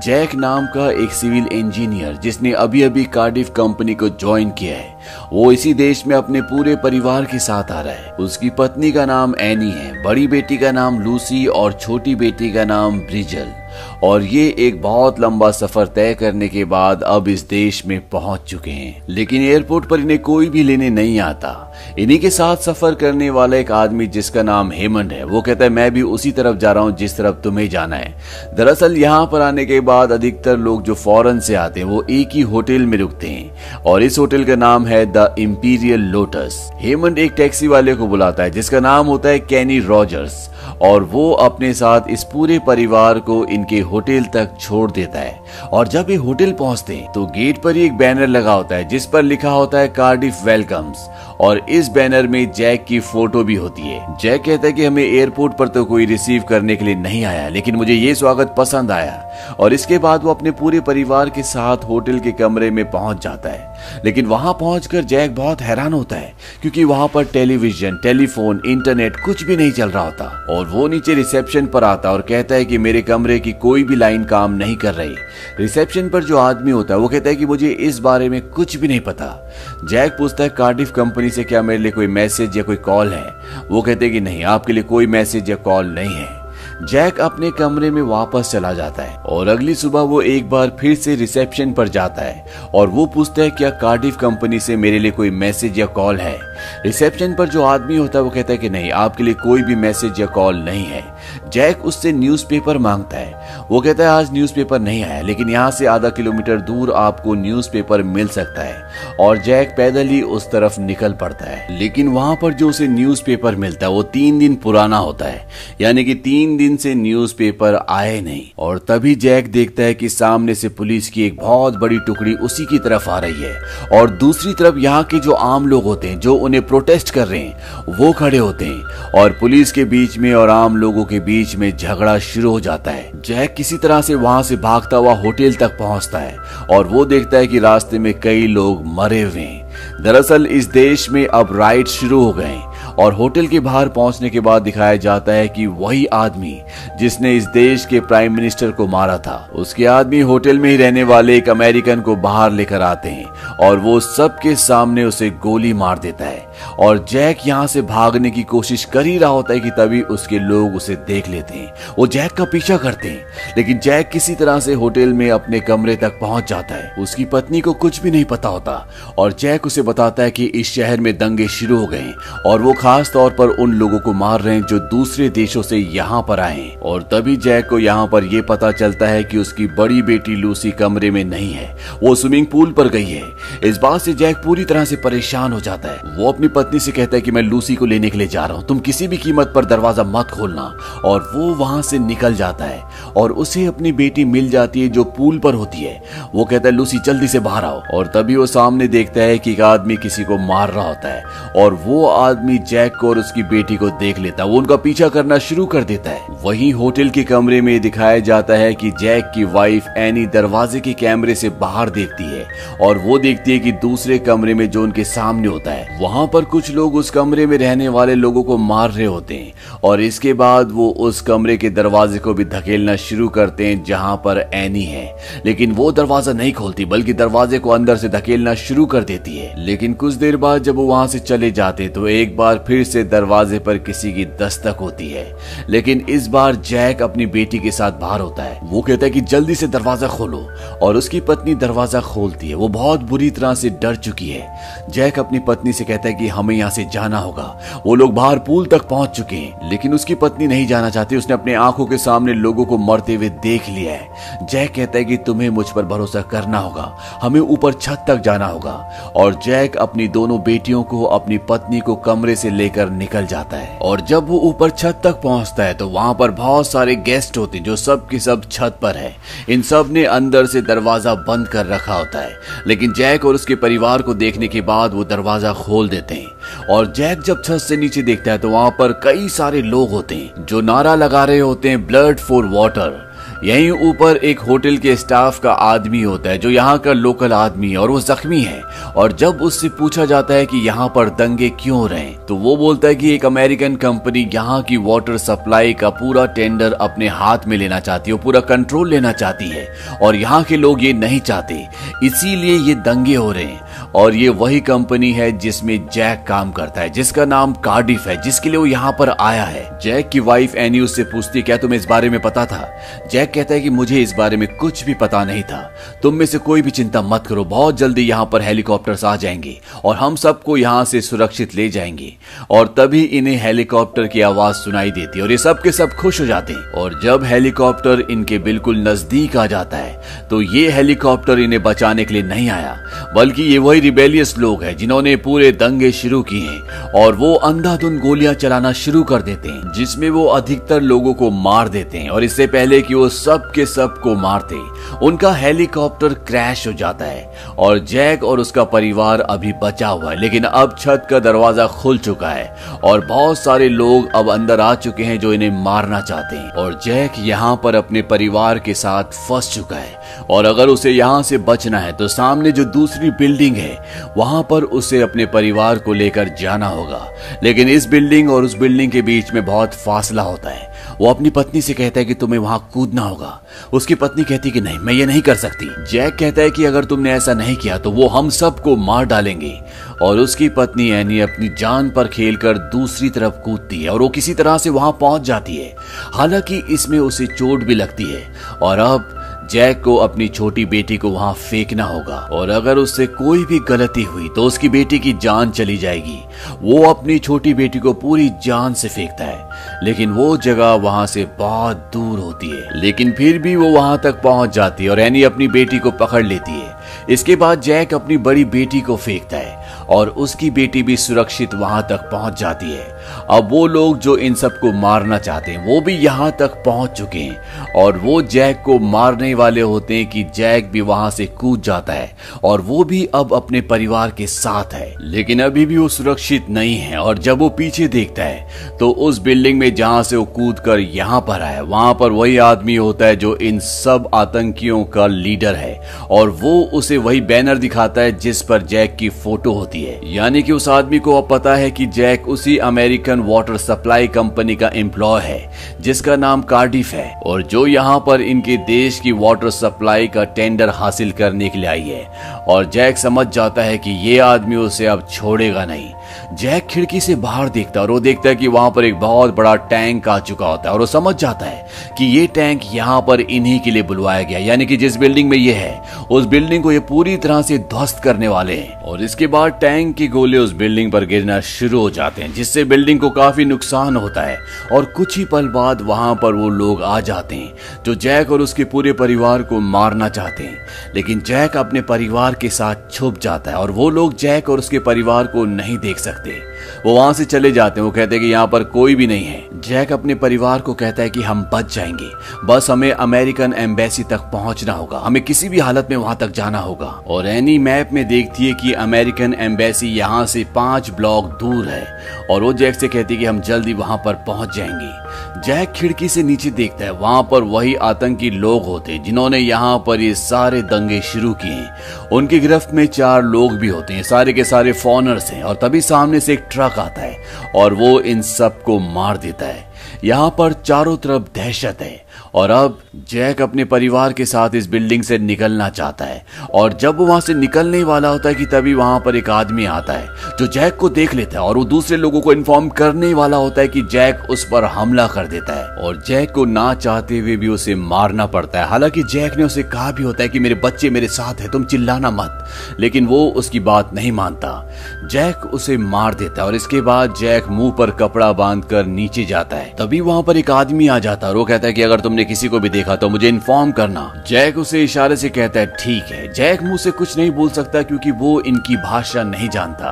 जैक 0.00 0.34
नाम 0.34 0.66
का 0.66 0.90
एक 0.92 1.10
सिविल 1.10 1.46
इंजीनियर 1.52 2.16
जिसने 2.16 2.52
अभी 2.52 2.82
अभी 2.82 3.04
कार्डिफ 3.04 3.50
कंपनी 3.50 3.94
को 3.94 4.08
ज्वाइन 4.08 4.50
किया 4.50 4.76
है, 4.76 4.94
वो 5.32 5.52
इसी 5.52 5.74
देश 5.74 6.06
में 6.06 6.16
अपने 6.16 6.40
पूरे 6.42 6.76
परिवार 6.76 7.24
के 7.24 7.38
साथ 7.38 7.72
आ 7.72 7.80
रहा 7.80 7.94
है। 7.94 8.10
उसकी 8.10 8.50
पत्नी 8.50 8.92
का 8.92 9.06
नाम 9.06 9.34
एनी 9.40 9.70
है, 9.70 10.02
बड़ी 10.02 10.26
बेटी 10.26 10.56
का 10.56 10.72
नाम 10.72 11.00
लूसी 11.00 11.46
और 11.46 11.72
छोटी 11.72 12.14
बेटी 12.14 12.50
का 12.50 12.64
नाम 12.64 12.98
ब्रिजल 13.00 13.61
और 14.02 14.22
ये 14.22 14.54
एक 14.58 14.82
बहुत 14.82 15.20
लंबा 15.20 15.50
सफ़र 15.50 15.86
तय 15.86 16.14
करने 16.14 16.48
के 16.48 16.64
बाद 16.64 17.02
अब 17.02 17.28
इस 17.28 17.48
देश 17.48 17.86
में 17.86 18.08
पहुँच 18.08 18.40
चुके 18.40 18.70
हैं। 18.70 19.02
लेकिन 19.08 19.42
एयरपोर्ट 19.42 19.84
पर 19.84 20.00
इन्हें 20.00 20.18
कोई 20.18 20.48
भी 20.48 20.62
लेने 20.62 20.90
नहीं 20.90 21.20
आता। 21.20 21.72
इन्हीं 21.98 22.18
के 22.18 22.30
साथ 22.30 22.56
सफ़र 22.56 22.94
करने 22.94 23.30
वाला 23.30 23.56
एक 23.56 23.72
आदमी 23.72 24.06
जिसका 24.06 24.42
नाम 24.42 24.72
हेमंत 24.72 25.12
है, 25.12 25.24
वो 25.24 25.42
कहता 25.42 25.64
है, 25.64 25.70
मैं 25.70 25.94
भी 25.94 26.02
उसी 26.02 26.32
तरफ़ 26.32 26.56
जा 26.56 26.72
रहा 26.72 26.84
हूँ 26.84 26.96
जिस 26.96 27.16
तरफ़ 27.16 27.34
तुम्हें 27.34 27.68
जाना 27.68 27.96
है। 27.96 28.14
दरअसल 28.56 28.96
यहाँ 28.96 29.28
पर 29.32 29.40
आने 29.40 29.64
के 29.64 29.80
बाद 29.80 30.12
अधिकतर 30.12 30.56
लोग 30.56 30.82
जो 30.82 30.94
फॉरन 30.94 31.40
से 31.40 31.54
आते 31.54 31.80
हैं, 31.80 31.86
वो 31.86 32.04
एक 32.10 32.28
ही 32.32 32.40
होटल 32.40 32.82
में 32.82 32.98
रुकते 32.98 33.26
हैं। 33.26 33.50
और 33.86 34.02
इस 34.02 34.18
होटल 34.18 34.44
का 34.44 34.56
नाम 34.56 34.86
है 34.86 35.06
द 35.06 35.34
इम्पीरियल 35.38 36.00
लोटस। 36.00 36.70
हेमंत 36.74 37.18
एक 37.18 37.32
टैक्सी 37.32 37.66
वाले 37.66 37.94
को 37.94 38.06
बुलाता 38.06 38.42
है, 38.42 38.50
जिसका 38.50 38.80
नाम 38.80 39.06
होता 39.06 39.28
है 39.28 39.38
कैनी 39.38 39.80
रॉजर्स। 39.80 40.52
और 40.82 41.04
वो 41.04 41.32
अपने 41.32 41.74
साथ 41.74 42.00
इस 42.10 42.24
पूरे 42.24 42.58
परिवार 42.66 43.18
को 43.18 43.44
इनके 43.62 43.80
होटल 43.82 44.24
तक 44.34 44.56
छोड़ 44.60 44.90
देता 44.90 45.18
है। 45.18 45.40
और 45.72 45.88
जब 45.88 46.06
ये 46.10 46.16
होटल 46.18 46.52
पहुँचते 46.52 46.94
हैं 46.94 47.12
तो 47.12 47.24
गेट 47.28 47.58
पर 47.62 47.76
ही 47.76 47.84
एक 47.84 47.96
बैनर 47.96 48.26
लगा 48.28 48.52
होता 48.52 48.76
है, 48.76 48.88
जिस 48.88 49.06
पर 49.06 49.22
लिखा 49.22 49.50
होता 49.50 49.78
है 49.78 49.88
कार्डिफ 49.90 50.44
वेलकम्स 50.44 51.08
और 51.40 51.58
इस 51.70 51.88
बैनर 51.90 52.26
में 52.26 52.52
जैक 52.52 52.84
की 52.84 52.98
फ़ोटो 53.02 53.42
भी 53.44 53.54
होती 53.54 53.82
है। 53.82 54.16
जैक 54.22 54.42
कहता 54.42 54.66
है 54.66 54.72
कि 54.72 54.84
हमें 54.84 55.02
एयरपोर्ट 55.02 55.56
पर 55.56 55.68
तो 55.68 55.84
कोई 55.84 56.06
रिसीव 56.06 56.42
करने 56.42 56.76
के 56.76 56.84
लिए 56.84 56.94
नहीं 56.96 57.24
आया, 57.24 57.48
लेकिन 57.48 57.76
मुझे 57.76 57.94
ये 57.94 58.14
स्वागत 58.14 58.54
पसंद 58.58 58.90
आया। 58.90 59.31
और 59.60 59.72
इसके 59.72 59.98
बाद 59.98 60.22
वो 60.22 60.30
अपने 60.30 60.50
पूरे 60.50 60.80
परिवार 60.80 61.30
के 61.30 61.42
साथ 61.42 61.76
होटल 61.76 62.18
के 62.18 62.32
कमरे 62.32 62.70
में 62.70 62.90
पहुँच 62.90 63.22
जाता 63.22 63.48
है। 63.48 63.72
लेकिन 64.04 64.26
वहाँ 64.26 64.52
पहुंचकर 64.52 65.02
जैक 65.02 65.34
बहुत 65.34 65.60
हैरान 65.60 65.92
होता 65.92 66.16
है, 66.16 66.32
क्योंकि 66.62 66.84
वहाँ 66.84 67.08
पर 67.08 67.24
टेलीविज़न, 67.24 67.96
टेलीफोन, 68.02 68.62
इंटरनेट 68.66 69.16
कुछ 69.16 69.44
भी 69.44 69.56
नहीं 69.56 69.72
चल 69.72 69.90
रहा 69.90 70.04
होता। 70.04 70.46
और 70.50 70.66
वो 70.66 70.88
नीचे 70.88 71.14
रिसेप्शन 71.14 71.66
पर 71.66 71.84
आता 71.84 72.12
और 72.12 72.20
कहता 72.20 72.54
है 72.54 72.64
कि 72.64 72.78
मेरे 72.78 73.02
कमरे 73.02 73.40
की 73.40 73.52
कोई 73.52 73.84
भी 73.84 73.96
लाइन 73.96 74.24
काम 74.24 74.52
नहीं 74.52 74.76
कर 74.76 74.94
रही। 74.94 75.14
रिसेप्शन 75.60 76.08
पर 76.08 76.24
जो 76.24 76.38
आदमी 76.38 76.70
होता 76.70 76.94
है, 76.94 77.00
वो 77.00 77.08
कहता 77.08 77.28
है 77.28 77.36
कि 77.36 77.46
मुझे 77.46 77.68
इस 77.68 77.98
बारे 77.98 78.28
में 78.28 78.42
कुछ 78.42 78.76
भी 78.76 78.88
नहीं 78.88 79.00
पता। 79.00 79.52
जैक 79.90 80.12
पूछता 80.12 80.42
है, 80.42 80.48
कार्डिफ 80.48 80.90
कंपनी 80.90 81.30
से 81.30 81.44
क्या 81.44 81.62
मेरे 81.62 81.82
लिए 81.82 81.92
कोई 81.92 82.06
मैसेज 82.06 82.56
या 82.56 82.62
कोई 82.62 82.76
कॉल 82.76 83.12
है? 83.12 83.34
वो 83.70 83.82
कहते 83.82 84.04
हैं 84.04 84.14
कि, 84.14 84.20
नहीं, 84.20 84.44
आपके 84.44 84.72
लिए 84.72 84.82
कोई 84.82 85.06
मैसेज 85.06 85.50
या 85.50 85.56
कॉल 85.56 85.86
नहीं 85.86 86.14
है। 86.14 86.41
जैक 86.90 87.20
अपने 87.20 87.50
कमरे 87.50 87.90
में 87.90 88.02
वापस 88.02 88.50
चला 88.52 88.72
जाता 88.72 89.02
है 89.02 89.16
और 89.16 89.48
अगली 89.48 89.74
सुबह 89.74 90.00
वो 90.00 90.20
एक 90.22 90.50
बार 90.50 90.76
फिर 90.80 90.94
से 90.94 91.14
रिसेप्शन 91.14 91.72
पर 91.72 91.88
जाता 91.88 92.22
है 92.22 92.44
और 92.74 92.88
वो 92.88 93.06
पूछता 93.06 93.42
है, 93.42 93.50
क्या 93.50 93.70
कार्डिफ 93.70 94.16
कंपनी 94.16 94.60
से 94.60 94.76
मेरे 94.76 94.98
लिए 94.98 95.10
कोई 95.10 95.30
मैसेज 95.30 95.78
या 95.78 95.86
कॉल 95.86 96.16
है? 96.16 96.51
रिसेप्शन 96.86 97.34
पर 97.34 97.48
जो 97.48 97.62
आदमी 97.62 97.96
होता 97.96 98.18
है, 98.18 98.22
वो 98.22 98.30
कहता 98.30 98.52
है 98.52 98.58
कि 98.58 98.70
नहीं, 98.70 98.90
आपके 98.90 99.24
लिए 99.24 99.34
कोई 99.34 99.62
भी 99.62 99.74
मैसेज 99.74 100.20
या 100.20 100.26
कॉल 100.26 100.56
नहीं 100.56 100.84
है। 100.84 101.04
जैक 101.52 101.84
उससे 101.84 102.12
न्यूज़पेपर 102.12 102.78
माँगता 102.78 103.16
है। 103.16 103.42
वो 103.70 103.80
कहता 103.80 104.04
है, 104.04 104.10
आज 104.10 104.32
न्यूज़पेपर 104.32 104.78
नहीं 104.78 105.04
आया, 105.04 105.22
लेकिन 105.22 105.50
यहाँ 105.50 105.70
से 105.70 105.86
आधा 105.86 106.08
किलोमीटर 106.08 106.56
दूर 106.56 106.92
आपको 106.92 107.34
न्यूज़पेपर 107.34 108.02
मिल 108.02 108.28
सकता 108.28 108.62
है। 108.62 108.82
और 109.20 109.38
जैक 109.38 109.74
पैदल 109.76 110.06
ही 110.06 110.22
उस 110.22 110.46
तरफ़ 110.46 110.80
निकल 110.80 111.12
पड़ता 111.12 111.44
है। 111.44 111.78
लेकिन 111.78 112.08
वहाँ 112.08 112.36
पर 112.42 112.52
जो 112.52 112.68
उसे 112.68 112.88
न्यूज़पेपर 112.88 113.56
मिलता 113.56 113.86
है, 113.86 113.92
वो 113.92 114.02
तीन 114.02 114.38
दिन 114.38 114.54
पुराना 114.54 114.98
होता 114.98 115.24
है। 115.24 115.48
यानी 115.80 116.04
कि 116.04 116.14
तीन 116.14 116.56
दिन 116.56 116.76
से 116.76 116.94
न्यूज़पेपर 116.94 117.86
आए 117.88 118.20
नहीं। 118.20 118.42
और 118.58 118.78
तभी 118.78 119.14
जैक 119.14 119.52
देखता 119.52 119.82
है 119.82 119.94
कि 119.94 120.08
सामने 120.08 120.54
से 120.54 120.68
पुलिस 120.68 121.08
की 121.08 121.26
एक 121.26 121.36
बहुत 121.40 121.76
बड़ी 121.76 121.98
टुकड़ी 121.98 122.34
उसी 122.34 122.64
की 122.64 122.78
तरफ़ 122.78 123.10
आ 123.10 123.18
रही 123.18 123.42
है। 123.42 123.56
और 123.92 124.10
दूसरी 124.10 124.54
तरफ़ 124.54 124.76
यहाँ 124.76 125.04
के 125.04 125.20
जो 125.20 125.32
आम 125.32 125.66
लोग 125.66 125.84
होते 125.84 126.08
हैं, 126.08 126.20
जो 126.20 126.36
उन्हें 126.52 126.66
प्रोटेस्ट 126.66 127.10
कर 127.10 127.26
रहे 127.26 127.40
हैं। 127.40 127.94
वो 127.98 128.10
खड़े 128.12 128.38
होते 128.38 128.64
हैं 128.64 129.10
और 129.20 129.30
पुलिस 129.32 129.70
के 129.72 129.84
बीच 129.84 130.16
में 130.18 130.32
और 130.34 130.50
आम 130.50 130.76
लोगों 130.76 131.04
के 131.04 131.20
बीच 131.20 131.54
में 131.56 131.76
झगड़ा 131.76 132.18
शुरू 132.18 132.50
हो 132.50 132.60
जाता 132.60 132.90
है। 132.90 133.22
जैक 133.26 133.54
किसी 133.54 133.76
तरह 133.78 134.00
से 134.02 134.14
वहाँ 134.14 134.42
से 134.42 134.56
भागता 134.56 134.96
हुआ 134.96 135.14
होटल 135.14 135.54
तक 135.54 135.78
पहुँचता 135.78 136.18
है 136.18 136.36
और 136.70 136.86
वो 136.86 137.04
देखता 137.04 137.36
है 137.36 137.46
कि 137.46 137.58
रास्ते 137.58 137.98
में 137.98 138.12
कई 138.20 138.46
लोग 138.46 138.84
मरे 138.94 139.22
हुए 139.22 139.40
हैं। 139.40 140.02
दरअसल 140.02 140.46
इस 140.46 140.66
देश 140.70 141.08
में 141.10 141.26
अब 141.26 141.56
राइट 141.56 141.88
शुरू 141.88 142.22
हो 142.24 142.32
गए 142.32 142.58
और 142.98 143.12
होटल 143.12 143.46
के 143.46 143.60
बाहर 143.60 143.88
पहुँचने 143.88 144.30
के 144.30 144.40
बाद 144.40 144.62
दिखाया 144.62 144.96
जाता 144.96 145.32
है 145.32 145.48
कि 145.48 145.66
वही 145.66 146.04
आदमी 146.06 146.60
जिसने 146.98 147.36
इस 147.36 147.44
देश 147.44 147.86
के 147.86 148.00
प्राइम 148.00 148.34
मिनिस्टर 148.36 148.70
को 148.70 148.86
मारा 148.86 149.18
था, 149.18 149.48
उसके 149.54 149.86
आदमी 149.86 150.20
होटल 150.20 150.58
में 150.58 150.70
ही 150.70 150.76
रहने 150.76 151.02
वाले 151.02 151.36
एक 151.36 151.48
अमेरिकन 151.48 152.00
को 152.00 152.16
बाहर 152.16 152.50
लेकर 152.50 152.82
आते 152.82 153.08
हैं 153.08 153.26
और 153.60 153.78
वो 153.78 153.98
सबके 154.00 154.54
सामने 154.56 155.04
उसे 155.04 155.30
गोली 155.42 155.72
मार 155.72 155.98
देता 155.98 156.24
है। 156.24 156.46
और 156.78 157.06
जैक 157.10 157.38
यहाँ 157.46 157.66
से 157.66 157.82
भागने 157.82 158.30
की 158.30 158.42
कोशिश 158.42 158.84
कर 158.84 159.06
ही 159.06 159.18
रहा 159.18 159.30
होता 159.30 159.52
है 159.52 159.60
कि 159.60 159.70
तभी 159.70 160.02
उसके 160.02 160.38
लोग 160.38 160.76
उसे 160.76 160.94
देख 160.94 161.28
लेते 161.28 161.54
हैं। 161.54 161.72
वो 161.98 162.06
जैक 162.06 162.32
का 162.32 162.44
पीछा 162.44 162.76
करते 162.76 163.08
हैं। 163.08 163.24
लेकिन 163.56 163.78
जैक 163.78 164.08
किसी 164.08 164.34
तरह 164.34 164.60
से 164.60 164.74
होटल 164.74 165.12
में 165.12 165.30
अपने 165.30 165.60
कमरे 165.60 165.96
तक 165.96 166.12
पहुँच 166.20 166.48
जाता 166.48 166.74
है। 166.74 166.94
उसकी 166.98 167.24
पत्नी 167.24 167.60
को 167.60 167.72
कुछ 167.72 168.02
भी 168.02 168.10
नहीं 168.10 168.24
पता 168.24 168.48
होता। 168.48 168.88
और 169.18 169.32
जैक 169.32 169.66
उसे 169.66 169.82
बताता 169.82 170.22
है 170.22 170.30
कि 170.30 170.44
इस 170.44 170.72
शहर 170.72 171.00
में 171.00 171.18
दंगे 171.18 171.48
शुरू 171.48 171.76
हो 171.76 171.86
गए 171.86 172.12
और 172.46 172.62
वो 172.62 172.72
खास 172.72 173.12
तौर 173.12 173.30
पर 173.30 173.48
उन 173.48 173.72
लोगों 173.72 174.00
को 174.00 174.12
मार 174.12 174.40
रहे 174.40 174.54
हैं 174.54 174.62
जो 174.62 174.78
दूसरे 174.78 175.28
देशों 175.28 175.62
से 175.62 175.76
यहाँ 175.76 176.24
पर 176.28 176.40
आए 176.40 176.76
और 176.82 177.02
तभी 177.02 177.36
जैक 177.36 177.68
को 177.68 177.78
यहाँ 177.78 178.08
पर 178.08 178.24
यह 178.24 178.42
पता 178.42 178.72
चलता 178.72 179.06
है 179.06 179.24
कि 179.24 179.38
उसकी 179.38 179.66
बड़ी 179.66 180.02
बेटी 180.02 180.36
लूसी 180.36 180.70
कमरे 180.70 181.10
में 181.10 181.24
नहीं 181.24 181.52
है। 181.52 181.76
वो 182.02 182.14
स्विमिंग 182.14 182.46
पूल 182.46 182.72
पर 182.72 182.88
गई 182.88 183.06
है। 183.06 183.22
इस 183.64 183.78
बात 183.78 184.00
से 184.00 184.12
जैक 184.12 184.36
पूरी 184.36 184.64
तरह 184.64 184.84
से 184.84 184.96
परेशान 184.96 185.52
हो 185.52 185.60
जाता 185.60 185.88
है। 185.88 186.16
वो 186.16 186.32
अपनी 186.32 186.48
पत्नी 186.54 186.80
से 186.80 186.92
कहता 186.92 187.16
है 187.16 187.20
कि 187.22 187.30
मैं 187.30 187.42
लूसी 187.42 187.74
को 187.74 187.86
लेने 187.86 188.10
के 188.10 188.18
लिए 188.18 188.26
जा 188.26 188.44
रहा 188.46 188.56
हूँ। 188.56 188.66
तुम 188.66 188.78
किसी 188.80 189.08
भी 189.08 189.16
कीमत 189.16 189.52
पर 189.54 189.64
दरवाज़ा 189.64 190.04
मत 190.04 190.30
खोलना 190.30 190.62
और 191.04 191.30
वो 191.34 191.54
वहाँ 191.54 191.80
से 191.82 191.98
निकल 191.98 192.34
जाता 192.34 192.64
है 192.64 192.82
और 193.16 193.32
उसे 193.32 193.64
अपनी 193.66 193.92
बेटी 193.92 194.24
मिल 194.24 194.50
जाती 194.50 194.82
है 194.82 194.88
जो 194.88 195.04
पूल 195.12 195.38
पर 195.38 195.54
होती 195.54 195.82
है। 195.82 196.02
वो 196.34 196.44
कहता 196.44 196.68
है, 196.68 196.74
लूसी, 196.74 196.98
जल्दी 196.98 197.28
से 197.28 197.40
बाहर 197.40 197.64
आओ। 197.64 197.80
और 197.94 198.06
तभी 198.06 198.36
वो 198.36 198.46
सामने 198.46 198.88
देखता 198.88 199.20
है 199.20 199.38
कि 199.38 199.52
एक 199.52 199.60
आदमी 199.62 199.96
किसी 199.96 200.24
को 200.24 200.38
मार 200.38 200.70
रहा 200.70 200.86
होता 200.88 201.08
है 201.08 201.22
और 201.56 201.74
वो 201.84 202.06
आदमी 202.06 202.58
जैक 202.60 202.96
को 202.96 203.08
और 203.08 203.18
उसकी 203.18 203.42
बेटी 203.48 203.76
को 203.76 203.88
देख 204.00 204.18
लेता 204.18 204.42
है। 204.42 204.48
वो 204.48 204.58
उनका 204.58 204.76
पीछा 204.78 205.08
करना 205.08 205.38
शुरू 205.40 205.66
कर 205.66 205.84
देता 205.84 206.10
है। 206.10 206.20
वही 206.42 206.70
होटल 206.72 207.10
के 207.10 207.22
कमरे 207.24 207.60
में 207.60 207.80
दिखाया 207.80 208.18
जाता 208.20 208.54
है 208.54 208.74
कि 208.74 208.90
जैक 209.00 209.30
की 209.34 209.44
वाइफ 209.46 209.86
एनी 209.96 210.26
दरवाजे 210.28 210.80
के 210.80 210.92
कैमरे 210.94 211.34
से 211.34 211.48
बाहर 211.60 211.90
देखती 211.90 212.24
है 212.26 212.46
और 212.80 212.98
वो 212.98 213.18
देखती 213.18 213.52
है 213.52 213.58
कि 213.58 213.72
दूसरे 213.82 214.18
कमरे 214.20 214.54
में 214.54 214.68
जो 214.70 214.82
उनके 214.82 215.04
सामने 215.04 215.48
होता 215.48 215.70
है, 215.70 215.98
वहाँ 216.00 216.26
पर 216.26 216.41
पर 216.42 216.48
कुछ 216.50 216.70
लोग 216.70 216.94
उस 216.96 217.10
कमरे 217.10 217.46
में 217.46 217.56
रहने 217.58 217.88
वाले 217.88 218.14
लोगों 218.14 218.42
को 218.42 218.56
मार 218.58 218.90
रहे 218.90 219.04
होते 219.06 219.34
हैं 219.34 219.80
और 219.84 220.00
इसके 220.00 220.32
बाद 220.32 220.70
वो 220.72 220.88
उस 220.98 221.20
कमरे 221.20 221.56
के 221.56 221.70
दरवाजे 221.70 222.18
को 222.18 222.32
भी 222.34 222.44
धकेलना 222.44 222.94
शुरू 222.96 223.28
करते 223.28 223.66
हैं 223.66 223.82
जहाँ 223.84 224.16
पर 224.16 224.38
एनी 224.54 224.82
है। 224.82 225.04
लेकिन 225.46 225.72
वो 225.72 225.90
दरवाज़ा 225.92 226.32
नहीं 226.32 226.52
खोलती, 226.52 226.84
बल्कि 226.84 227.12
दरवाजे 227.12 227.58
को 227.58 227.70
अंदर 227.70 227.96
से 227.96 228.08
धकेलना 228.08 228.54
शुरू 228.54 228.86
कर 228.86 229.04
देती 229.04 229.36
है। 229.36 229.54
लेकिन 229.58 229.94
कुछ 229.94 230.14
देर 230.14 230.36
बाद 230.36 230.62
जब 230.62 230.76
वो 230.76 230.86
वहाँ 230.86 231.06
से 231.06 231.18
चले 231.20 231.50
जाते 231.50 231.88
तो 231.88 232.06
एक 232.08 232.36
बार 232.36 232.64
फिर 232.66 232.82
से 232.84 233.04
दरवाजे 233.04 233.58
पर 233.58 233.78
किसी 233.80 234.12
की 234.12 234.24
दस्तक 234.40 234.76
होती 234.80 235.10
है। 235.10 235.24
लेकिन 235.68 236.04
इस 236.08 236.26
बार 236.28 236.56
जैक 236.64 237.02
अपनी 237.02 237.26
बेटी 237.28 237.58
के 237.58 237.70
साथ 237.70 238.00
बाहर 238.00 238.20
होता 238.20 238.42
है। 238.42 238.58
वो 238.64 238.82
कहता 238.82 239.06
है 239.06 239.10
कि 239.10 239.20
जल्दी 239.22 239.54
से 239.54 239.66
दरवाज़ा 239.68 240.08
खोलो 240.08 240.46
और 240.82 240.96
उसकी 240.96 241.20
पत्नी 241.22 241.54
दरवाज़ा 241.56 242.00
खोलती 242.02 242.48
है। 242.48 242.54
वो 242.54 242.68
बहुत 242.70 243.00
बुरी 243.04 243.30
तरह 243.30 243.54
से 243.54 243.70
डर 243.82 243.96
चुकी 243.98 244.28
है। 244.28 244.90
जैक 244.90 245.18
अपनी 245.18 245.38
पत्नी 245.48 245.72
से 245.72 245.84
कहता 245.84 246.08
है 246.08 246.14
कि 246.14 246.21
हमें 246.28 246.54
यहाँ 246.54 246.70
से 246.70 246.84
जाना 246.84 247.18
होगा। 247.18 247.44
वो 247.86 247.94
लोग 247.94 248.12
बाहर 248.14 248.38
पुल 248.38 248.66
तक 248.66 248.88
पहुँच 248.88 249.10
चुके 249.10 249.36
हैं, 249.36 249.70
लेकिन 249.70 249.94
उसकी 249.94 250.14
पत्नी 250.14 250.46
नहीं 250.46 250.66
जाना 250.66 250.90
चाहती। 250.90 251.16
उसने 251.16 251.34
अपने 251.34 251.54
आँखों 251.54 251.86
के 251.86 251.98
सामने 251.98 252.34
लोगों 252.34 252.64
को 252.64 252.78
मरते 252.80 253.14
हुए 253.14 253.28
देख 253.42 253.68
लिया 253.68 253.92
है। 253.92 254.46
जैक 254.46 254.74
कहता 254.74 254.98
है 254.98 255.04
कि 255.04 255.16
तुम्हें 255.16 255.48
मुझ 255.50 255.66
पर 255.70 255.84
भरोसा 255.84 256.22
करना 256.22 256.58
होगा। 256.58 256.90
हमें 257.22 257.40
ऊपर 257.40 257.72
छत 257.72 258.04
तक 258.08 258.20
जाना 258.20 258.46
होगा। 258.46 258.72
और 259.16 259.34
जैक 259.44 259.76
अपनी 259.78 260.08
दोनों 260.10 260.38
बेटियों 260.42 260.82
को 260.82 261.02
अपनी 261.04 261.38
पत्नी 261.48 261.80
को 261.80 261.94
कमरे 261.96 262.36
से 262.36 262.50
लेकर 262.50 262.90
निकल 262.92 263.26
जाता 263.26 263.56
है। 263.56 263.78
और 263.78 264.00
जब 264.02 264.28
वो 264.28 264.38
ऊपर 264.40 264.70
छत 264.72 265.00
तक 265.04 265.20
पहुँचता 265.22 265.64
है 265.64 265.74
तो 265.74 265.88
वहाँ 265.88 266.14
पर 266.14 266.30
बहुत 266.32 266.66
सारे 266.66 266.96
गेस्ट 266.98 267.38
होते 267.38 267.58
जो 267.58 267.76
सब 267.76 268.06
के 268.08 268.18
सब 268.18 268.48
छत 268.50 268.78
पर 268.82 268.96
है। 268.96 269.14
इन 269.48 269.62
सबने 269.62 270.04
अंदर 270.06 270.46
से 270.46 270.62
दरवाज़ा 270.62 271.14
बंद 271.16 271.48
कर 271.48 271.66
रखा 271.66 271.94
होता 271.94 272.20
है। 272.20 272.34
लेकिन 272.66 272.92
जैक 272.92 273.24
और 273.24 273.34
उसके 273.34 273.54
परिवार 273.56 274.02
को 274.02 274.14
देखने 274.14 274.48
के 274.48 274.60
बाद 274.62 274.94
वो 274.94 275.04
दरवाज़ा 275.04 275.52
खोल 275.54 275.88
देते 275.88 276.11
हैं। 276.12 276.66
और 276.68 276.92
जैक 276.92 277.22
जब 277.22 277.42
छत 277.42 277.58
से 277.58 277.76
नीचे 277.76 278.02
देखता 278.02 278.32
है 278.32 278.38
तो 278.38 278.50
वहाँ 278.50 278.70
पर 278.78 279.00
कई 279.04 279.28
सारे 279.30 279.62
लोग 279.62 279.90
होते 279.90 280.14
हैं, 280.14 280.44
जो 280.46 280.60
नारा 280.62 280.94
लगा 280.96 281.24
रहे 281.24 281.38
होते 281.38 281.68
हैं 281.68 281.86
ब्लड 281.86 282.18
फॉर 282.20 282.46
वाटर 282.48 283.10
यहीं 283.44 283.70
ऊपर 283.82 284.16
एक 284.18 284.40
होटल 284.40 284.76
के 284.78 284.94
स्टाफ 284.96 285.38
का 285.40 285.52
आदमी 285.52 286.00
होता 286.02 286.30
है, 286.30 286.38
जो 286.38 286.50
यहाँ 286.50 286.78
का 286.78 286.92
लोकल 286.92 287.32
आदमी 287.32 287.70
है, 287.70 287.76
और 287.76 287.90
वो 287.90 288.00
जख्मी 288.00 288.40
है। 288.40 288.60
और 288.96 289.12
जब 289.12 289.40
उससे 289.42 289.68
पूछा 289.70 290.04
जाता 290.04 290.34
है 290.34 290.44
कि 290.46 290.58
यहाँ 290.58 290.88
पर 290.88 291.08
दंगे 291.10 291.48
क्यों 291.60 291.88
रहे 291.90 292.10
तो 292.28 292.36
वो 292.36 292.54
बोलता 292.56 292.88
है 292.88 292.94
कि 292.94 293.14
एक 293.14 293.24
अमेरिकन 293.26 293.76
कंपनी 293.76 294.28
यहाँ 294.34 294.62
की 294.62 294.76
वाटर 294.78 295.16
सप्लाई 295.18 295.72
का 295.72 295.90
पूरा 295.90 296.26
टेंडर 296.28 296.72
अपने 296.72 297.08
हाथ 297.10 297.46
में 297.46 297.56
लेना 297.58 297.80
चाहती 297.80 298.10
है 298.10 298.16
पूरा 298.18 298.40
कंट्रोल 298.42 298.88
लेना 298.90 299.12
चाहती 299.12 299.48
है। 299.48 299.66
और 300.02 300.16
यहाँ 300.16 300.42
के 300.42 300.56
लोग 300.56 300.84
ये 300.84 300.92
नहीं 300.92 301.20
चाहते। 301.20 301.66
इसीलिए 302.04 302.56
ये 302.58 302.74
दंगे 302.76 303.14
हो 303.14 303.30
रहे 303.32 303.44
हैं। 303.44 303.71
और 303.94 304.14
ये 304.14 304.28
वही 304.30 304.60
कंपनी 304.60 305.10
है 305.12 305.30
जिसमें 305.38 305.88
जैक 305.88 306.24
काम 306.28 306.52
करता 306.52 306.80
है, 306.80 306.90
जिसका 306.90 307.24
नाम 307.24 307.52
कार्डिफ 307.64 308.06
है, 308.06 308.20
जिसके 308.22 308.50
लिए 308.50 308.58
वो 308.58 308.66
यहाँ 308.66 308.92
पर 308.98 309.10
आया 309.10 309.44
है। 309.44 309.78
जैक 309.82 310.08
की 310.08 310.20
वाइफ 310.20 310.54
एनी 310.56 310.80
उससे 310.80 311.04
पूछती 311.04 311.42
क्या 311.42 311.56
तुम्हें 311.56 311.78
इस 311.78 311.86
बारे 311.86 312.10
में 312.10 312.20
पता 312.20 312.44
था? 312.46 312.68
जैक 313.12 313.32
कहता 313.34 313.54
है 313.54 313.60
कि 313.60 313.70
मुझे 313.70 314.00
इस 314.02 314.14
बारे 314.18 314.36
में 314.36 314.46
कुछ 314.56 314.84
भी 314.84 314.94
पता 314.94 315.24
नहीं 315.24 315.42
था। 315.42 315.60
तुम 316.02 316.14
में 316.14 316.26
से 316.26 316.38
कोई 316.38 316.62
भी 316.62 316.70
चिंता 316.70 317.02
मत 317.02 317.26
करो, 317.26 317.44
बहुत 317.44 317.78
जल्दी 317.78 318.02
यहाँ 318.02 318.28
पर 318.32 318.42
हेलीकॉप्टर 318.42 318.96
आ 319.04 319.14
जाएँगे 319.16 319.58
और 319.84 319.96
हम 319.96 320.16
सबको 320.16 320.56
यहाँ 320.56 320.84
से 320.84 321.00
सुरक्षित 321.00 321.54
ले 321.54 321.68
जाएँगे। 321.68 322.12
और 322.50 322.74
तभी 322.78 323.02
इन्हें 323.02 323.36
हेलीकॉप्टर 323.36 324.06
की 324.06 324.20
आवाज़ 324.20 324.56
सुनाई 324.56 324.90
देती 324.90 325.18
है 325.18 325.24
और 325.24 325.30
ये 325.30 325.38
सब 325.38 325.62
के 325.62 325.72
सब 325.72 325.92
खुश 325.92 326.20
हो 326.20 326.26
जाते 326.26 326.52
हैं। 326.52 326.72
और 326.72 327.00
जब 327.02 327.24
हेलीकॉप्टर 327.24 328.06
इनके 328.10 328.38
बिल्कुल 328.40 328.76
नज़दीक 328.88 329.36
आ 329.36 329.46
जाता 329.46 329.76
है 329.76 330.28
तो 330.30 330.40
ये 330.42 330.70
हेलीकॉप्टर 330.70 331.38
इन्हें 331.38 331.62
बचाने 331.62 332.04
के 332.04 332.14
लिए 332.14 332.22
नहीं 332.24 332.48
आया, 332.50 332.76
बल्कि 333.14 333.42
ये 333.42 333.58
वही 333.58 333.80
रिबेलियस 333.82 334.34
लोग 334.38 334.62
हैं, 334.62 334.76
जिन्होंने 334.76 335.14
पूरे 335.18 335.50
दंगे 335.54 335.90
शुरू 335.92 336.22
किए 336.24 336.48
हैं 336.48 336.90
और 336.94 337.14
वो 337.16 337.34
अंधाधुंध 337.34 338.00
गोलियाँ 338.00 338.34
चलाना 338.34 338.72
शुरू 338.74 339.02
कर 339.04 339.22
देते 339.22 339.48
हैं, 339.48 339.72
जिसमें 339.72 340.08
वो 340.10 340.24
अधिकतर 340.26 340.80
लोगों 340.82 341.14
को 341.14 341.30
मार 341.30 341.68
देते 341.68 341.98
हैं 341.98 342.10
और 342.10 342.24
इससे 342.24 342.46
पहले 342.48 342.80
कि 342.82 342.94
वो 342.94 343.08
सब 343.10 343.50
के 343.54 343.66
सबको 343.66 344.14
मारते, 344.16 344.56
उनका 345.02 345.32
हेलीकॉप्टर 345.34 346.14
क्रैश 346.26 346.66
हो 346.66 346.72
जाता 346.74 347.04
है 347.04 347.54
और 347.58 347.78
जैक 347.86 348.24
और 348.24 348.40
उसका 348.40 348.64
परिवार 348.66 349.20
अभी 349.20 349.52
बचा 349.62 349.88
हुआ 349.88 350.10
है। 350.10 350.20
लेकिन 350.20 350.44
अब 350.44 350.76
छत 350.78 351.06
का 351.10 351.18
दरवाज़ा 351.20 351.66
खुल 351.68 351.98
चुका 351.98 352.28
है 352.28 352.78
और 352.84 353.06
बहुत 353.06 353.38
सारे 353.38 353.68
लोग 353.68 354.10
अब 354.14 354.30
अंदर 354.30 354.60
आ 354.60 354.74
चुके 354.76 355.04
हैं 355.04 355.18
जो 355.20 355.32
इन्हें 355.32 355.62
मारना 355.64 356.00
चाहते 356.00 356.36
हैं 356.36 356.50
और 356.52 356.80
जैक 356.84 357.12
यहाँ 357.18 357.54
पर 357.64 357.74
अपने 357.74 358.02
परिवार 358.04 358.58
के 358.58 358.74
साथ 358.74 359.18
फंस 359.28 359.52
चुका 359.54 359.76
है। 359.76 360.00
और 360.30 360.44
अगर 360.44 360.68
उसे 360.68 360.90
यहाँ 360.90 361.22
से 361.22 361.38
बचना 361.38 361.78
है 361.78 361.92
तो 361.92 362.08
सामने 362.08 362.52
जो 362.52 362.64
दूसरी 362.64 363.10
बिल्डिंग 363.10 363.56
है, 363.56 363.78
वहाँ 364.16 364.42
पर 364.42 364.62
उसे 364.62 365.00
अपने 365.00 365.26
परिवार 365.26 365.78
को 365.78 365.92
लेकर 365.92 366.28
जाना 366.40 366.68
होगा। 366.68 367.08
लेकिन 367.44 367.68
इस 367.68 367.86
बिल्डिंग 367.86 368.30
और 368.30 368.44
उस 368.44 368.56
बिल्डिंग 368.56 368.92
के 368.92 369.02
बीच 369.02 369.32
में 369.32 369.44
बहुत 369.44 369.74
फासला 369.74 370.22
होता 370.22 370.50
है। 370.50 370.70
वो 371.00 371.10
अपनी 371.10 371.30
पत्नी 371.30 371.62
से 371.62 371.74
कहता 371.74 372.00
है 372.00 372.04
कि 372.06 372.14
तुम्हें 372.14 372.38
वहाँ 372.38 372.68
कूदना 372.74 373.02
होगा। 373.02 373.40
उसकी 373.72 373.94
पत्नी 373.94 374.24
कहती 374.24 374.50
कि 374.50 374.60
नहीं, 374.60 374.78
मैं 374.78 374.92
ये 374.92 375.06
नहीं 375.06 375.22
कर 375.22 375.34
सकती। 375.34 375.68
जैक 375.92 376.16
कहता 376.16 376.42
है 376.42 376.50
कि 376.50 376.64
अगर 376.64 376.84
तुमने 376.84 377.12
ऐसा 377.12 377.34
नहीं 377.34 377.56
किया 377.56 377.78
तो 377.78 377.90
वो 377.90 378.08
हम 378.08 378.30
सबको 378.30 378.76
मार 378.76 379.04
डालेंगे। 379.04 379.60
और 380.02 380.18
उसकी 380.18 380.48
पत्नी 380.48 380.90
एनी 380.90 381.20
अपनी 381.20 381.48
जान 381.48 381.90
पर 381.90 382.08
खेलकर 382.08 382.58
दूसरी 382.58 383.10
तरफ़ 383.10 383.34
कूदती 383.34 383.82
है, 383.82 383.90
और 383.90 384.00
वो 384.00 384.08
किसी 384.08 384.34
तरह 384.34 384.58
से 384.58 384.70
वहाँ 384.70 384.92
पहुँच 384.92 385.22
जाती 385.22 385.56
है। 385.56 385.74
हालाँकि 386.12 386.62
इसमें 386.70 386.98
उसे 386.98 387.26
चोट 387.26 387.64
भी 387.64 387.74
लगती 387.74 388.04
है। 388.04 388.22
और 388.62 388.78
अब 388.78 389.21
जैक 389.52 389.82
को 389.84 389.94
अपनी 389.96 390.28
छोटी 390.28 390.64
बेटी 390.64 390.96
को 390.96 391.08
वहाँ 391.10 391.32
फेंकना 391.34 391.84
होगा। 391.84 392.16
और 392.32 392.50
अगर 392.50 392.76
उससे 392.76 393.06
कोई 393.06 393.44
भी 393.44 393.58
गलती 393.58 394.02
हुई 394.02 394.28
तो 394.28 394.44
उसकी 394.44 394.68
बेटी 394.68 394.98
की 394.98 395.12
जान 395.12 395.50
चली 395.50 395.76
जाएगी। 395.76 396.18
वो 396.62 396.82
अपनी 396.84 397.18
छोटी 397.18 397.54
बेटी 397.54 397.78
को 397.78 397.92
पूरी 397.92 398.28
जान 398.44 398.74
से 398.74 398.88
फेंकता 398.88 399.24
है। 399.24 399.84
लेकिन 399.84 400.12
वो 400.12 400.36
जगह 400.36 400.72
वहाँ 400.74 401.06
से 401.06 401.24
बहुत 401.38 401.90
दूर 401.92 402.18
होती 402.18 402.50
है। 402.50 402.80
लेकिन 402.80 403.12
फिर 403.12 403.38
भी 403.38 403.56
वो 403.56 403.70
वहाँ 403.70 404.00
तक 404.04 404.22
पहुँच 404.22 404.54
जाती 404.54 404.84
है 404.84 404.90
और 404.90 405.00
एनी 405.00 405.22
अपनी 405.22 405.48
बेटी 405.48 405.78
को 405.78 405.90
पकड़ 405.90 406.24
लेती 406.26 406.52
है। 406.52 406.74
इसके 407.10 407.36
बाद 407.36 407.60
जैक 407.60 407.94
अपनी 407.94 408.16
बड़ी 408.16 408.44
बेटी 408.44 408.80
को 408.80 408.96
फेंकता 408.96 409.36
है। 409.36 409.61
और 409.88 410.08
उसकी 410.08 410.50
बेटी 410.50 410.82
भी 410.82 410.96
सुरक्षित 410.96 411.54
वहाँ 411.54 411.82
तक 411.82 412.08
पहुँच 412.12 412.40
जाती 412.40 412.70
है। 412.72 412.90
अब 413.30 413.48
वो 413.50 413.66
लोग 413.66 413.98
जो 413.98 414.16
इन 414.16 414.34
सबको 414.34 414.72
मारना 414.72 415.18
चाहते 415.18 415.52
हैं, 415.52 415.66
वो 415.66 415.80
भी 415.80 415.94
यहाँ 415.94 416.30
तक 416.32 416.62
पहुँच 416.66 416.90
चुके 416.90 417.18
हैं। 417.18 417.74
और 417.74 417.96
वो 417.98 418.20
जैक 418.24 418.62
को 418.64 418.78
मारने 418.80 419.32
वाले 419.34 419.60
होते 419.60 419.94
हैं 419.94 420.06
कि 420.06 420.24
जैक 420.36 420.70
भी 420.70 420.80
वहाँ 420.82 421.10
से 421.10 421.26
कूद 421.26 421.62
जाता 421.62 421.92
है 421.92 422.10
और 422.44 422.60
वो 422.60 422.82
भी 422.84 423.04
अब 423.14 423.32
अपने 423.34 423.60
परिवार 423.62 424.10
के 424.10 424.26
साथ 424.26 424.74
है। 424.74 424.94
लेकिन 425.02 425.42
अभी 425.42 425.66
भी 425.66 425.76
वो 425.76 425.88
सुरक्षित 425.88 426.46
नहीं 426.50 426.76
है 426.76 426.98
और 426.98 427.18
जब 427.18 427.38
वो 427.38 427.48
पीछे 427.52 427.88
देखता 427.88 428.22
है 428.22 428.76
तो 428.78 428.90
उस 429.00 429.18
बिल्डिंग 429.20 429.58
में 429.58 429.74
जहाँ 429.74 430.02
से 430.02 430.16
वो 430.16 430.24
कूद 430.26 430.58
कर 430.58 430.78
यहाँ 430.78 431.20
पर 431.20 431.42
आया, 431.42 431.62
वहाँ 431.62 431.94
पर 431.94 432.10
वही 432.10 432.36
आदमी 432.38 432.74
होता 432.76 433.06
है 433.06 433.16
जो 433.16 433.34
इन 433.36 433.58
सब 433.60 434.08
आतंकियों 434.14 434.82
का 434.84 435.06
लीडर 435.06 435.54
है। 435.54 435.80
और 436.10 436.30
वो 436.32 436.52
उसे 436.74 436.96
वही 436.98 437.20
बैनर 437.22 437.58
दिखाता 437.58 438.00
है 438.00 438.12
जिस 438.18 438.42
पर 438.42 438.62
जैक 438.64 438.96
की 438.96 439.08
फ़ोटो 439.08 439.52
होती 439.52 439.71
है। 439.80 440.14
यानी 440.14 440.42
कि 440.42 440.52
उस 440.52 440.68
आदमी 440.68 440.98
को 440.98 441.22
अब 441.22 441.28
पता 441.28 441.54
है 441.54 441.70
कि 441.70 441.86
जैक 441.86 442.28
उसी 442.28 442.56
अमेरिकन 442.56 443.20
वाटर 443.20 443.56
सप्लाई 443.56 444.08
कंपनी 444.08 444.56
का 444.56 444.70
एम्प्लॉय 444.74 445.20
है, 445.20 445.50
जिसका 445.80 446.16
नाम 446.16 446.42
कार्डिफ 446.42 446.92
है, 446.92 447.14
और 447.26 447.42
जो 447.42 447.66
यहाँ 447.66 447.98
पर 448.06 448.20
इनके 448.20 448.56
देश 448.56 449.00
की 449.00 449.12
वाटर 449.12 449.50
सप्लाई 449.50 450.06
का 450.06 450.24
टेंडर 450.24 450.68
हासिल 450.68 451.12
करने 451.12 451.48
के 451.48 451.58
लिए 451.58 451.68
आई 451.68 451.82
है। 451.82 452.04
और 452.48 452.70
जैक 452.70 452.98
समझ 452.98 453.26
जाता 453.26 453.62
है 453.62 453.78
कि 453.78 453.90
ये 454.08 454.18
आदमी 454.18 454.56
उसे 454.56 454.86
अब 454.86 455.06
छोड़ेगा 455.10 455.64
नहीं। 455.64 455.90
जैक 456.32 456.66
खिड़की 456.66 457.00
से 457.00 457.14
बाहर 457.14 457.48
देखता 457.48 457.80
है 457.80 457.86
और 457.86 457.90
वो 457.90 458.00
देखता 458.00 458.28
है 458.28 458.34
कि 458.36 458.48
वहाँ 458.48 458.70
पर 458.70 458.84
एक 458.84 458.94
बहुत 458.94 459.34
बड़ा 459.36 459.54
टैंक 459.54 460.08
आ 460.08 460.18
चुका 460.18 460.46
होता 460.46 460.68
है 460.68 460.72
और 460.72 460.80
वो 460.80 460.86
समझ 460.86 461.14
जाता 461.14 461.46
है 461.46 461.66
कि 461.98 462.04
ये 462.04 462.26
टैंक 462.26 462.60
यहाँ 462.74 463.00
पर 463.00 463.20
इन्हीं 463.20 463.60
के 463.60 463.70
लिए 463.70 463.82
बुलवाया 463.82 464.22
गया 464.22 464.38
यानी 464.38 464.66
कि 464.66 464.76
जिस 464.76 464.96
बिल्डिंग 464.96 465.30
में 465.30 465.36
ये 465.38 465.52
है, 465.52 465.82
उस 466.10 466.24
बिल्डिंग 466.24 466.62
को 466.62 466.72
ये 466.72 466.78
पूरी 466.78 467.16
तरह 467.16 467.42
से 467.42 467.58
ध्वस्त 467.58 468.02
करने 468.04 468.28
वाले 468.28 468.56
हैं। 468.56 468.80
और 468.82 469.02
इसके 469.02 469.26
बाद 469.26 469.52
टैंक 469.52 469.96
के 469.96 470.06
गोले 470.06 470.38
उस 470.38 470.52
बिल्डिंग 470.52 470.92
पर 470.92 471.04
गिरना 471.04 471.40
शुरू 471.40 471.80
हो 471.80 471.90
जाते 471.90 472.22
हैं, 472.22 472.32
जिससे 472.34 472.64
बिल्डिंग 472.64 473.00
को 473.00 473.10
काफ़ी 473.10 473.44
नुकसान 473.44 473.96
होता 473.96 474.22
है। 474.22 474.38
और 474.72 474.84
कुछ 474.84 475.18
ही 475.18 475.24
पल 475.24 475.48
बाद 475.48 475.82
वहाँ 475.82 476.14
पर 476.14 476.34
वो 476.34 476.48
लोग 476.48 476.82
आ 476.82 477.00
जाते 477.00 477.36
हैं, 477.36 477.52
जो 477.84 477.94
जैक 477.94 478.32
और 478.32 478.40
उसके 478.40 478.64
पूरे 478.64 478.92
परिवार 478.92 479.42
को 479.42 479.60
मारना 479.60 480.08
चाहते 480.08 480.44
हैं। 480.44 480.58
लेकिन 480.94 481.20
जैक 481.20 481.56
अपने 481.56 481.80
परिवार 481.82 482.34
के 482.34 482.48
साथ 482.48 482.90
छुप 482.92 483.18
जाता 483.18 483.50
है 483.50 483.56
और 483.56 483.70
वो 483.70 483.90
लोग 483.90 484.16
जैक 484.16 484.48
और 484.48 484.58
उसके 484.58 484.78
परिवार 484.78 485.26
को 485.26 485.44
नहीं 485.44 485.78
देख 485.78 485.98
सकते। 485.98 486.21
tarde. 486.22 486.51
वो 486.86 486.94
वहाँ 486.94 487.12
से 487.12 487.24
चले 487.24 487.52
जाते 487.52 487.80
हैं। 487.80 487.84
वो 487.84 487.90
कहते 487.90 488.14
हैं 488.14 488.24
कि 488.24 488.30
यहाँ 488.30 488.46
पर 488.46 488.64
कोई 488.64 488.94
भी 488.94 489.06
नहीं 489.06 489.24
है। 489.24 489.60
जैक 489.60 489.92
अपने 489.92 490.14
परिवार 490.14 490.60
को 490.60 490.74
कहता 490.74 491.02
है 491.02 491.10
कि 491.10 491.22
हम 491.22 491.42
बच 491.54 491.74
जाएँगे। 491.74 492.10
बस 492.44 492.66
हमें 492.70 492.90
अमेरिकन 492.92 493.52
एम्बेसी 493.52 494.02
तक 494.02 494.20
पहुँचना 494.32 494.72
होगा। 494.72 494.98
हमें 494.98 495.22
किसी 495.22 495.48
भी 495.48 495.58
हालत 495.58 495.88
में 495.90 495.96
वहाँ 495.96 496.16
तक 496.16 496.30
जाना 496.30 496.58
होगा। 496.58 496.86
और 496.86 497.26
एनी 497.26 497.58
मैप 497.58 497.90
में 497.92 498.06
देखती 498.08 498.46
है 498.46 498.54
कि 498.54 498.72
अमेरिकन 498.72 499.34
एम्बेसी 499.34 499.88
यहाँ 499.88 500.24
से 500.26 500.44
पाँच 500.54 500.90
ब्लॉक 500.90 501.24
दूर 501.40 501.68
है। 501.68 501.84
और 502.30 502.42
वो 502.42 502.52
जैक 502.52 502.74
से 502.74 502.88
कहती 502.88 503.14
है 503.14 503.20
कि 503.20 503.26
हम 503.26 503.40
जल्दी 503.40 503.72
वहाँ 503.72 503.96
पर 503.96 504.14
पहुँच 504.26 504.56
जाएँगे। 504.56 505.40
जैक 505.40 505.72
खिड़की 505.72 506.08
से 506.08 506.22
नीचे 506.22 506.50
देखता 506.50 506.84
है। 506.84 506.92
वहाँ 506.92 507.22
पर 507.22 507.42
वही 507.42 507.74
आतंकी 507.74 508.30
लोग 508.30 508.64
होते 508.64 508.98
जिन्होंने 508.98 509.38
यहाँ 509.38 509.78
पर 509.86 510.00
ये 510.00 510.14
सारे 510.14 510.62
दंगे 510.62 511.00
शुरू 511.02 511.32
किए 511.34 511.68
उनकी 512.12 512.38
गिरफ्त 512.40 512.72
में 512.74 512.86
चार 512.86 513.22
लोग 513.22 513.52
भी 513.52 513.68
होते 513.68 513.94
हैं। 513.94 514.02
सारे 514.02 514.32
के 514.32 514.44
सारे 514.44 514.72
फॉनर्स 514.72 515.30
हैं। 515.30 515.42
और 515.42 515.58
तभी 515.62 515.80
सामने 515.80 516.20
से 516.20 516.32
एक 516.32 516.44
ट्रक 516.52 516.78
आता 516.78 517.00
है 517.00 517.16
और 517.56 517.74
वो 517.74 518.00
इन 518.00 518.22
सबको 518.22 518.78
मार 518.78 519.16
देता 519.16 519.46
है। 519.46 519.70
यहाँ 520.04 520.34
पर 520.38 520.52
चारों 520.52 520.96
तरफ़ 520.96 521.22
दहशत 521.34 521.78
है। 521.80 522.04
और 522.34 522.50
अब 522.50 522.78
जैक 523.10 523.42
अपने 523.42 523.64
परिवार 523.64 524.12
के 524.12 524.24
साथ 524.24 524.50
इस 524.54 524.66
बिल्डिंग 524.70 525.02
से 525.02 525.18
निकलना 525.18 525.68
चाहता 525.68 526.04
है। 526.04 526.26
और 526.54 526.72
जब 526.72 526.98
वो 526.98 527.06
वहाँ 527.06 527.20
से 527.20 527.34
निकलने 527.34 527.84
वाला 527.84 528.08
होता 528.08 528.28
है 528.28 528.34
कि 528.34 528.46
तभी 528.46 528.74
वहाँ 528.74 529.00
पर 529.00 529.16
एक 529.16 529.30
आदमी 529.30 529.64
आता 529.64 529.92
है, 529.92 530.08
जो 530.38 530.46
जैक 530.46 530.76
को 530.76 530.88
देख 530.88 531.14
लेता 531.14 531.40
है 531.40 531.44
और 531.44 531.56
वो 531.56 531.64
दूसरे 531.64 531.96
लोगों 531.96 532.20
को 532.20 532.32
इन्फॉर्म 532.32 532.68
करने 532.68 533.14
वाला 533.14 533.36
होता 533.36 533.60
है 533.60 533.68
कि 533.68 533.82
जैक 533.82 534.26
उस 534.30 534.44
पर 534.44 534.64
हमला 534.64 535.06
कर 535.06 535.26
देता 535.26 535.52
है। 535.54 535.68
और 535.76 536.02
जैक 536.06 536.32
को 536.32 536.44
ना 536.44 536.74
चाहते 536.74 537.18
हुए 537.18 537.36
भी 537.36 537.48
उसे 537.48 537.74
मारना 537.74 538.26
पड़ता 538.26 538.60
है। 538.60 538.68
हालाँकि 538.68 539.02
जैक 539.02 539.36
ने 539.36 539.44
उसे 539.44 539.62
कहा 539.62 539.92
भी 539.92 540.02
होता 540.02 540.22
है 540.22 540.28
कि 540.28 540.38
मेरे 540.38 540.54
बच्चे 540.54 540.90
मेरे 540.90 541.08
साथ 541.08 541.34
है, 541.34 541.48
तुम 541.48 541.64
चिल्लाना 541.64 542.10
मत। 542.10 542.44
लेकिन 542.80 543.06
वो 543.06 543.26
उसकी 543.28 543.60
बात 543.60 543.94
नहीं 543.94 544.12
मानता। 544.12 544.68
जैक 545.10 545.36
उसे 545.36 545.76
मार 545.76 546.14
देता 546.14 546.42
है 546.42 546.46
और 546.48 546.54
इसके 546.54 546.80
बाद 546.80 547.14
जैक 547.20 547.48
मुँह 547.48 547.72
पर 547.72 547.90
कपड़ा 547.90 548.32
बांधकर 548.32 548.86
नीचे 548.86 549.24
जाता 549.24 549.56
है। 549.56 549.74
तभी 549.78 550.00
वहाँ 550.00 550.22
पर 550.22 550.36
एक 550.36 550.50
आदमी 550.50 550.88
आ 550.88 550.98
जाता 550.98 551.26
है 551.26 551.32
और 551.32 551.38
वो 551.38 551.44
कहता 551.44 551.66
है 551.66 551.72
कि 551.72 551.82
अगर 551.82 552.00
तुमने 552.02 552.24
किसी 552.24 552.48
को 552.48 552.60
भी 552.60 552.68
देखा 552.68 552.96
तो 552.96 553.08
मुझे 553.08 553.28
इन्फॉर्म 553.28 553.72
करना। 553.72 554.02
जैक 554.28 554.58
उसे 554.58 554.82
इशारे 554.84 555.16
से 555.16 555.28
कहता 555.28 555.60
है, 555.60 555.66
ठीक 555.66 556.12
है। 556.12 556.32
जैक 556.32 556.62
मुँह 556.62 556.76
से 556.76 556.90
कुछ 556.90 557.16
नहीं 557.18 557.30
बोल 557.30 557.50
सकता 557.50 557.82
क्योंकि 557.82 558.10
वो 558.10 558.40
इनकी 558.40 558.76
भाषा 558.76 559.22
नहीं 559.22 559.48
जानता। 559.48 559.90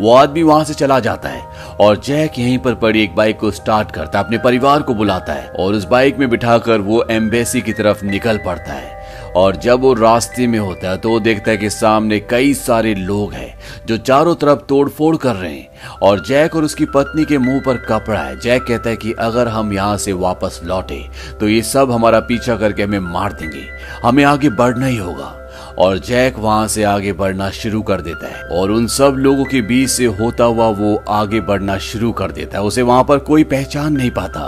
वो 0.00 0.14
आदमी 0.14 0.42
वहाँ 0.42 0.64
से 0.64 0.74
चला 0.74 0.98
जाता 1.00 1.28
है 1.28 1.42
और 1.80 2.00
जैक 2.00 2.38
यहीं 2.38 2.58
पर 2.58 2.74
पड़ी 2.74 3.02
एक 3.02 3.14
बाइक 3.16 3.38
को 3.38 3.50
स्टार्ट 3.50 3.90
करता 3.90 4.18
है, 4.18 4.24
अपने 4.24 4.38
परिवार 4.38 4.82
को 4.82 4.94
बुलाता 4.94 5.32
है 5.32 5.48
और 5.48 5.74
उस 5.74 5.84
बाइक 5.84 6.18
में 6.18 6.28
बिठाकर 6.30 6.80
वो 6.80 7.04
एम्बेसी 7.10 7.60
की 7.60 7.72
तरफ़ 7.72 8.04
निकल 8.04 8.38
पड़ता 8.46 8.72
है। 8.72 9.01
और 9.36 9.56
जब 9.56 9.80
वो 9.80 9.92
रास्ते 9.94 10.46
में 10.46 10.58
होता 10.58 10.90
है 10.90 10.96
तो 10.96 11.08
वो 11.08 11.20
देखता 11.20 11.50
है 11.50 11.56
कि 11.56 11.70
सामने 11.70 12.18
कई 12.20 12.54
सारे 12.54 12.94
लोग 12.94 13.32
हैं, 13.32 13.54
जो 13.86 13.96
चारों 13.96 14.34
तरफ़ 14.34 14.58
तोड़फोड़ 14.58 15.16
कर 15.16 15.34
रहे 15.34 15.52
हैं। 15.52 15.68
और 16.02 16.24
जैक 16.26 16.56
और 16.56 16.64
उसकी 16.64 16.84
पत्नी 16.86 17.24
के 17.24 17.38
मुँह 17.38 17.60
पर 17.60 17.76
कपड़ा 17.76 18.20
है। 18.20 18.38
जैक 18.40 18.62
कहता 18.62 18.90
है 18.90 18.96
कि 18.96 19.12
अगर 19.12 19.48
हम 19.48 19.72
यहाँ 19.72 19.96
से 19.96 20.12
वापस 20.12 20.60
लौटे 20.64 21.02
तो 21.40 21.48
ये 21.48 21.62
सब 21.62 21.90
हमारा 21.90 22.20
पीछा 22.20 22.56
करके 22.56 22.82
हमें 22.82 22.98
मार 23.00 23.32
देंगे। 23.32 23.64
हमें 24.04 24.24
आगे 24.24 24.50
बढ़ना 24.50 24.86
ही 24.86 24.96
होगा। 24.96 25.38
और 25.78 25.98
जैक 25.98 26.38
वहाँ 26.38 26.66
से 26.68 26.82
आगे 26.82 27.12
बढ़ना 27.12 27.50
शुरू 27.50 27.82
कर 27.82 28.00
देता 28.00 28.28
है। 28.28 28.42
और 28.52 28.70
उन 28.70 28.86
सब 28.86 29.14
लोगों 29.18 29.44
के 29.44 29.60
बीच 29.62 29.88
से 29.90 30.04
होता 30.04 30.44
हुआ 30.44 30.68
वो 30.68 30.94
आगे 31.08 31.40
बढ़ना 31.40 31.76
शुरू 31.78 32.10
कर 32.12 32.32
देता 32.32 32.58
है। 32.58 32.64
उसे 32.64 32.82
वहाँ 32.82 33.04
पर 33.04 33.18
कोई 33.18 33.44
पहचान 33.44 33.92
नहीं 33.92 34.10
पाता। 34.10 34.42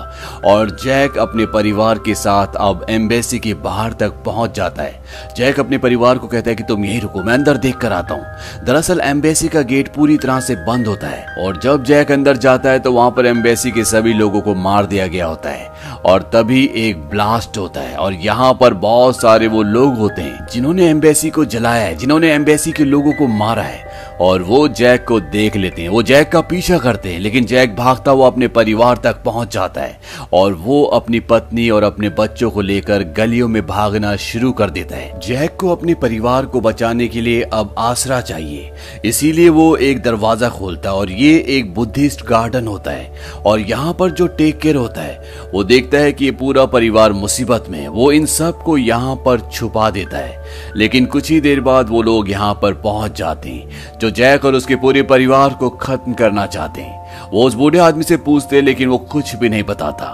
और 0.45 0.71
जैक 0.85 1.19
अपने 1.19 1.47
परिवार 1.47 1.99
के 1.99 2.15
साथ 2.15 2.57
अब 2.57 2.85
एम्बेसी 2.91 3.39
के 3.39 3.55
बाहर 3.55 3.93
तक 3.93 4.23
पहुँच 4.25 4.55
जाता 4.55 4.83
है। 4.83 5.03
जैक 5.37 5.61
अपने 5.61 5.79
परिवार 5.79 6.19
को 6.19 6.29
कहता 6.29 6.51
है 6.51 6.57
कि 6.57 6.63
तुम 6.63 6.85
यही 6.85 6.99
रुको, 7.01 7.23
मैं 7.23 7.35
अंदर 7.35 7.57
देख 7.57 7.77
कर 7.77 7.93
आता 7.93 8.15
हूँ। 8.15 8.65
दरअसल 8.67 9.01
एम्बेसी 9.01 9.49
का 9.49 9.63
गेट 9.63 9.93
पूरी 9.95 10.17
तरह 10.17 10.41
से 10.41 10.55
बंद 10.67 10.87
होता 10.87 11.09
है। 11.09 11.45
और 11.45 11.61
जब 11.61 11.85
जैक 11.85 12.13
अंदर 12.13 12.37
जाता 12.37 12.71
है 12.71 12.79
तो 12.79 12.93
वहाँ 12.93 13.11
पर 13.11 13.27
एम्बेसी 13.27 13.71
के 13.71 13.85
सभी 13.85 14.13
लोगों 14.13 14.41
को 14.41 14.55
मार 14.55 14.87
दिया 14.87 15.07
गया 15.07 15.27
होता 15.27 15.51
है। 15.51 15.69
और 16.05 16.23
तभी 16.23 16.71
एक 16.75 17.03
ब्लास्ट 17.11 17.59
होता 17.59 17.81
है। 17.81 17.97
और 17.97 18.13
यहाँ 18.13 18.55
पर 18.55 18.75
बहुत 18.75 19.17
सारे 19.17 19.47
वो 19.47 19.63
लोग 19.63 19.97
होते 19.97 20.23
हैं, 20.23 20.47
जिन्होंने 20.53 20.89
एम्बेसी 20.89 21.31
को 21.31 21.45
जलाया 21.45 21.83
है, 21.83 21.97
जिन्होंने 21.97 22.33
एम्बेसी 22.33 22.73
के 22.73 22.85
लोगों 22.85 23.13
को 23.13 23.27
मारा 23.27 23.63
है। 23.63 23.94
और 24.21 24.43
वो 24.43 24.67
जैक 24.71 25.05
को 25.05 25.19
देख 25.23 25.57
लेते 25.57 25.83
हैं। 25.83 25.89
वो 25.89 26.03
जैक 26.03 26.31
का 26.33 26.41
पीछा 26.43 26.79
करते 26.79 27.09
हैं, 27.09 27.21
लेकिन 27.21 27.45
जैक 27.47 27.75
भागता 27.77 28.11
हुआ 28.11 28.27
अपने 28.27 28.49
परिवार 28.51 28.97
तक 28.97 29.23
पहुँच 29.25 29.53
जाता 29.55 29.81
है 29.81 29.99
और 30.33 30.53
वो 30.55 30.83
अपनी 30.95 31.21
पत्नी 31.23 31.69
और 31.71 31.83
अपने 31.83 32.09
बच्चों 32.11 32.51
को 32.51 32.61
लेकर 32.63 33.03
गलियों 33.17 33.49
में 33.49 33.65
भागना 33.67 34.15
शुरू 34.19 34.53
कर 34.53 34.71
देता 34.71 34.97
है। 34.97 35.21
जैक 35.21 35.57
को 35.61 35.69
अपने 35.69 35.95
परिवार 35.97 36.47
को 36.47 36.61
बचाने 36.61 37.09
के 37.09 37.21
लिए 37.21 37.43
अब 37.45 37.75
आसरा 37.79 38.21
चाहिए, 38.23 38.71
इसीलिए 39.05 39.49
वो 39.51 39.77
एक 39.79 40.03
दरवाज़ा 40.03 40.49
खोलता 40.51 40.91
है 40.91 40.95
और 40.95 41.11
ये 41.13 41.37
एक 41.49 41.73
बुद्धिस्ट 41.75 42.25
गार्डन 42.27 42.67
होता 42.67 42.91
है 42.91 43.43
और 43.47 43.61
यहाँ 43.61 43.93
पर 43.95 44.11
जो 44.11 44.27
टेक 44.29 44.59
केयर 44.59 44.77
होता 44.77 45.01
है, 45.01 45.23
वो 45.53 45.65
देखता 45.65 45.99
है 45.99 46.13
कि 46.13 46.25
ये 46.25 46.31
पूरा 46.35 46.65
परिवार 46.67 47.13
मुसीबत 47.15 47.67
में 47.71 47.79
है। 47.79 47.89
वो 47.89 48.11
इन 48.13 48.27
सबको 48.29 48.77
यहाँ 48.79 49.15
पर 49.27 49.41
छुपा 49.53 49.91
देता 49.91 50.19
है, 50.19 50.43
लेकिन 50.77 51.07
कुछ 51.07 51.31
ही 51.31 51.41
देर 51.41 51.61
बाद 51.63 51.89
वो 51.89 52.03
लोग 52.03 52.31
यहाँ 52.31 52.53
पर 52.63 52.75
पहुँच 52.83 53.19
जाते 53.19 53.51
हैं 53.51 53.99
जो 54.05 54.11
जैक 54.11 54.45
और 54.45 54.55
उसके 54.55 54.77
पूरे 54.77 55.03
परिवार 55.03 55.51
को 55.51 55.69
खत्म 55.71 56.13
करना 56.13 56.45
चाहते 56.47 56.81
हैं। 56.81 57.31
वो 57.31 57.45
उस 57.45 57.55
बूढ़े 57.55 57.79
आदमी 57.79 58.03
से 58.03 58.17
पूछते 58.17 58.61
लेकिन 58.61 58.89
वो 58.89 58.99
कुछ 59.13 59.35
भी 59.37 59.49
नहीं 59.49 59.63
बताता। 59.63 60.07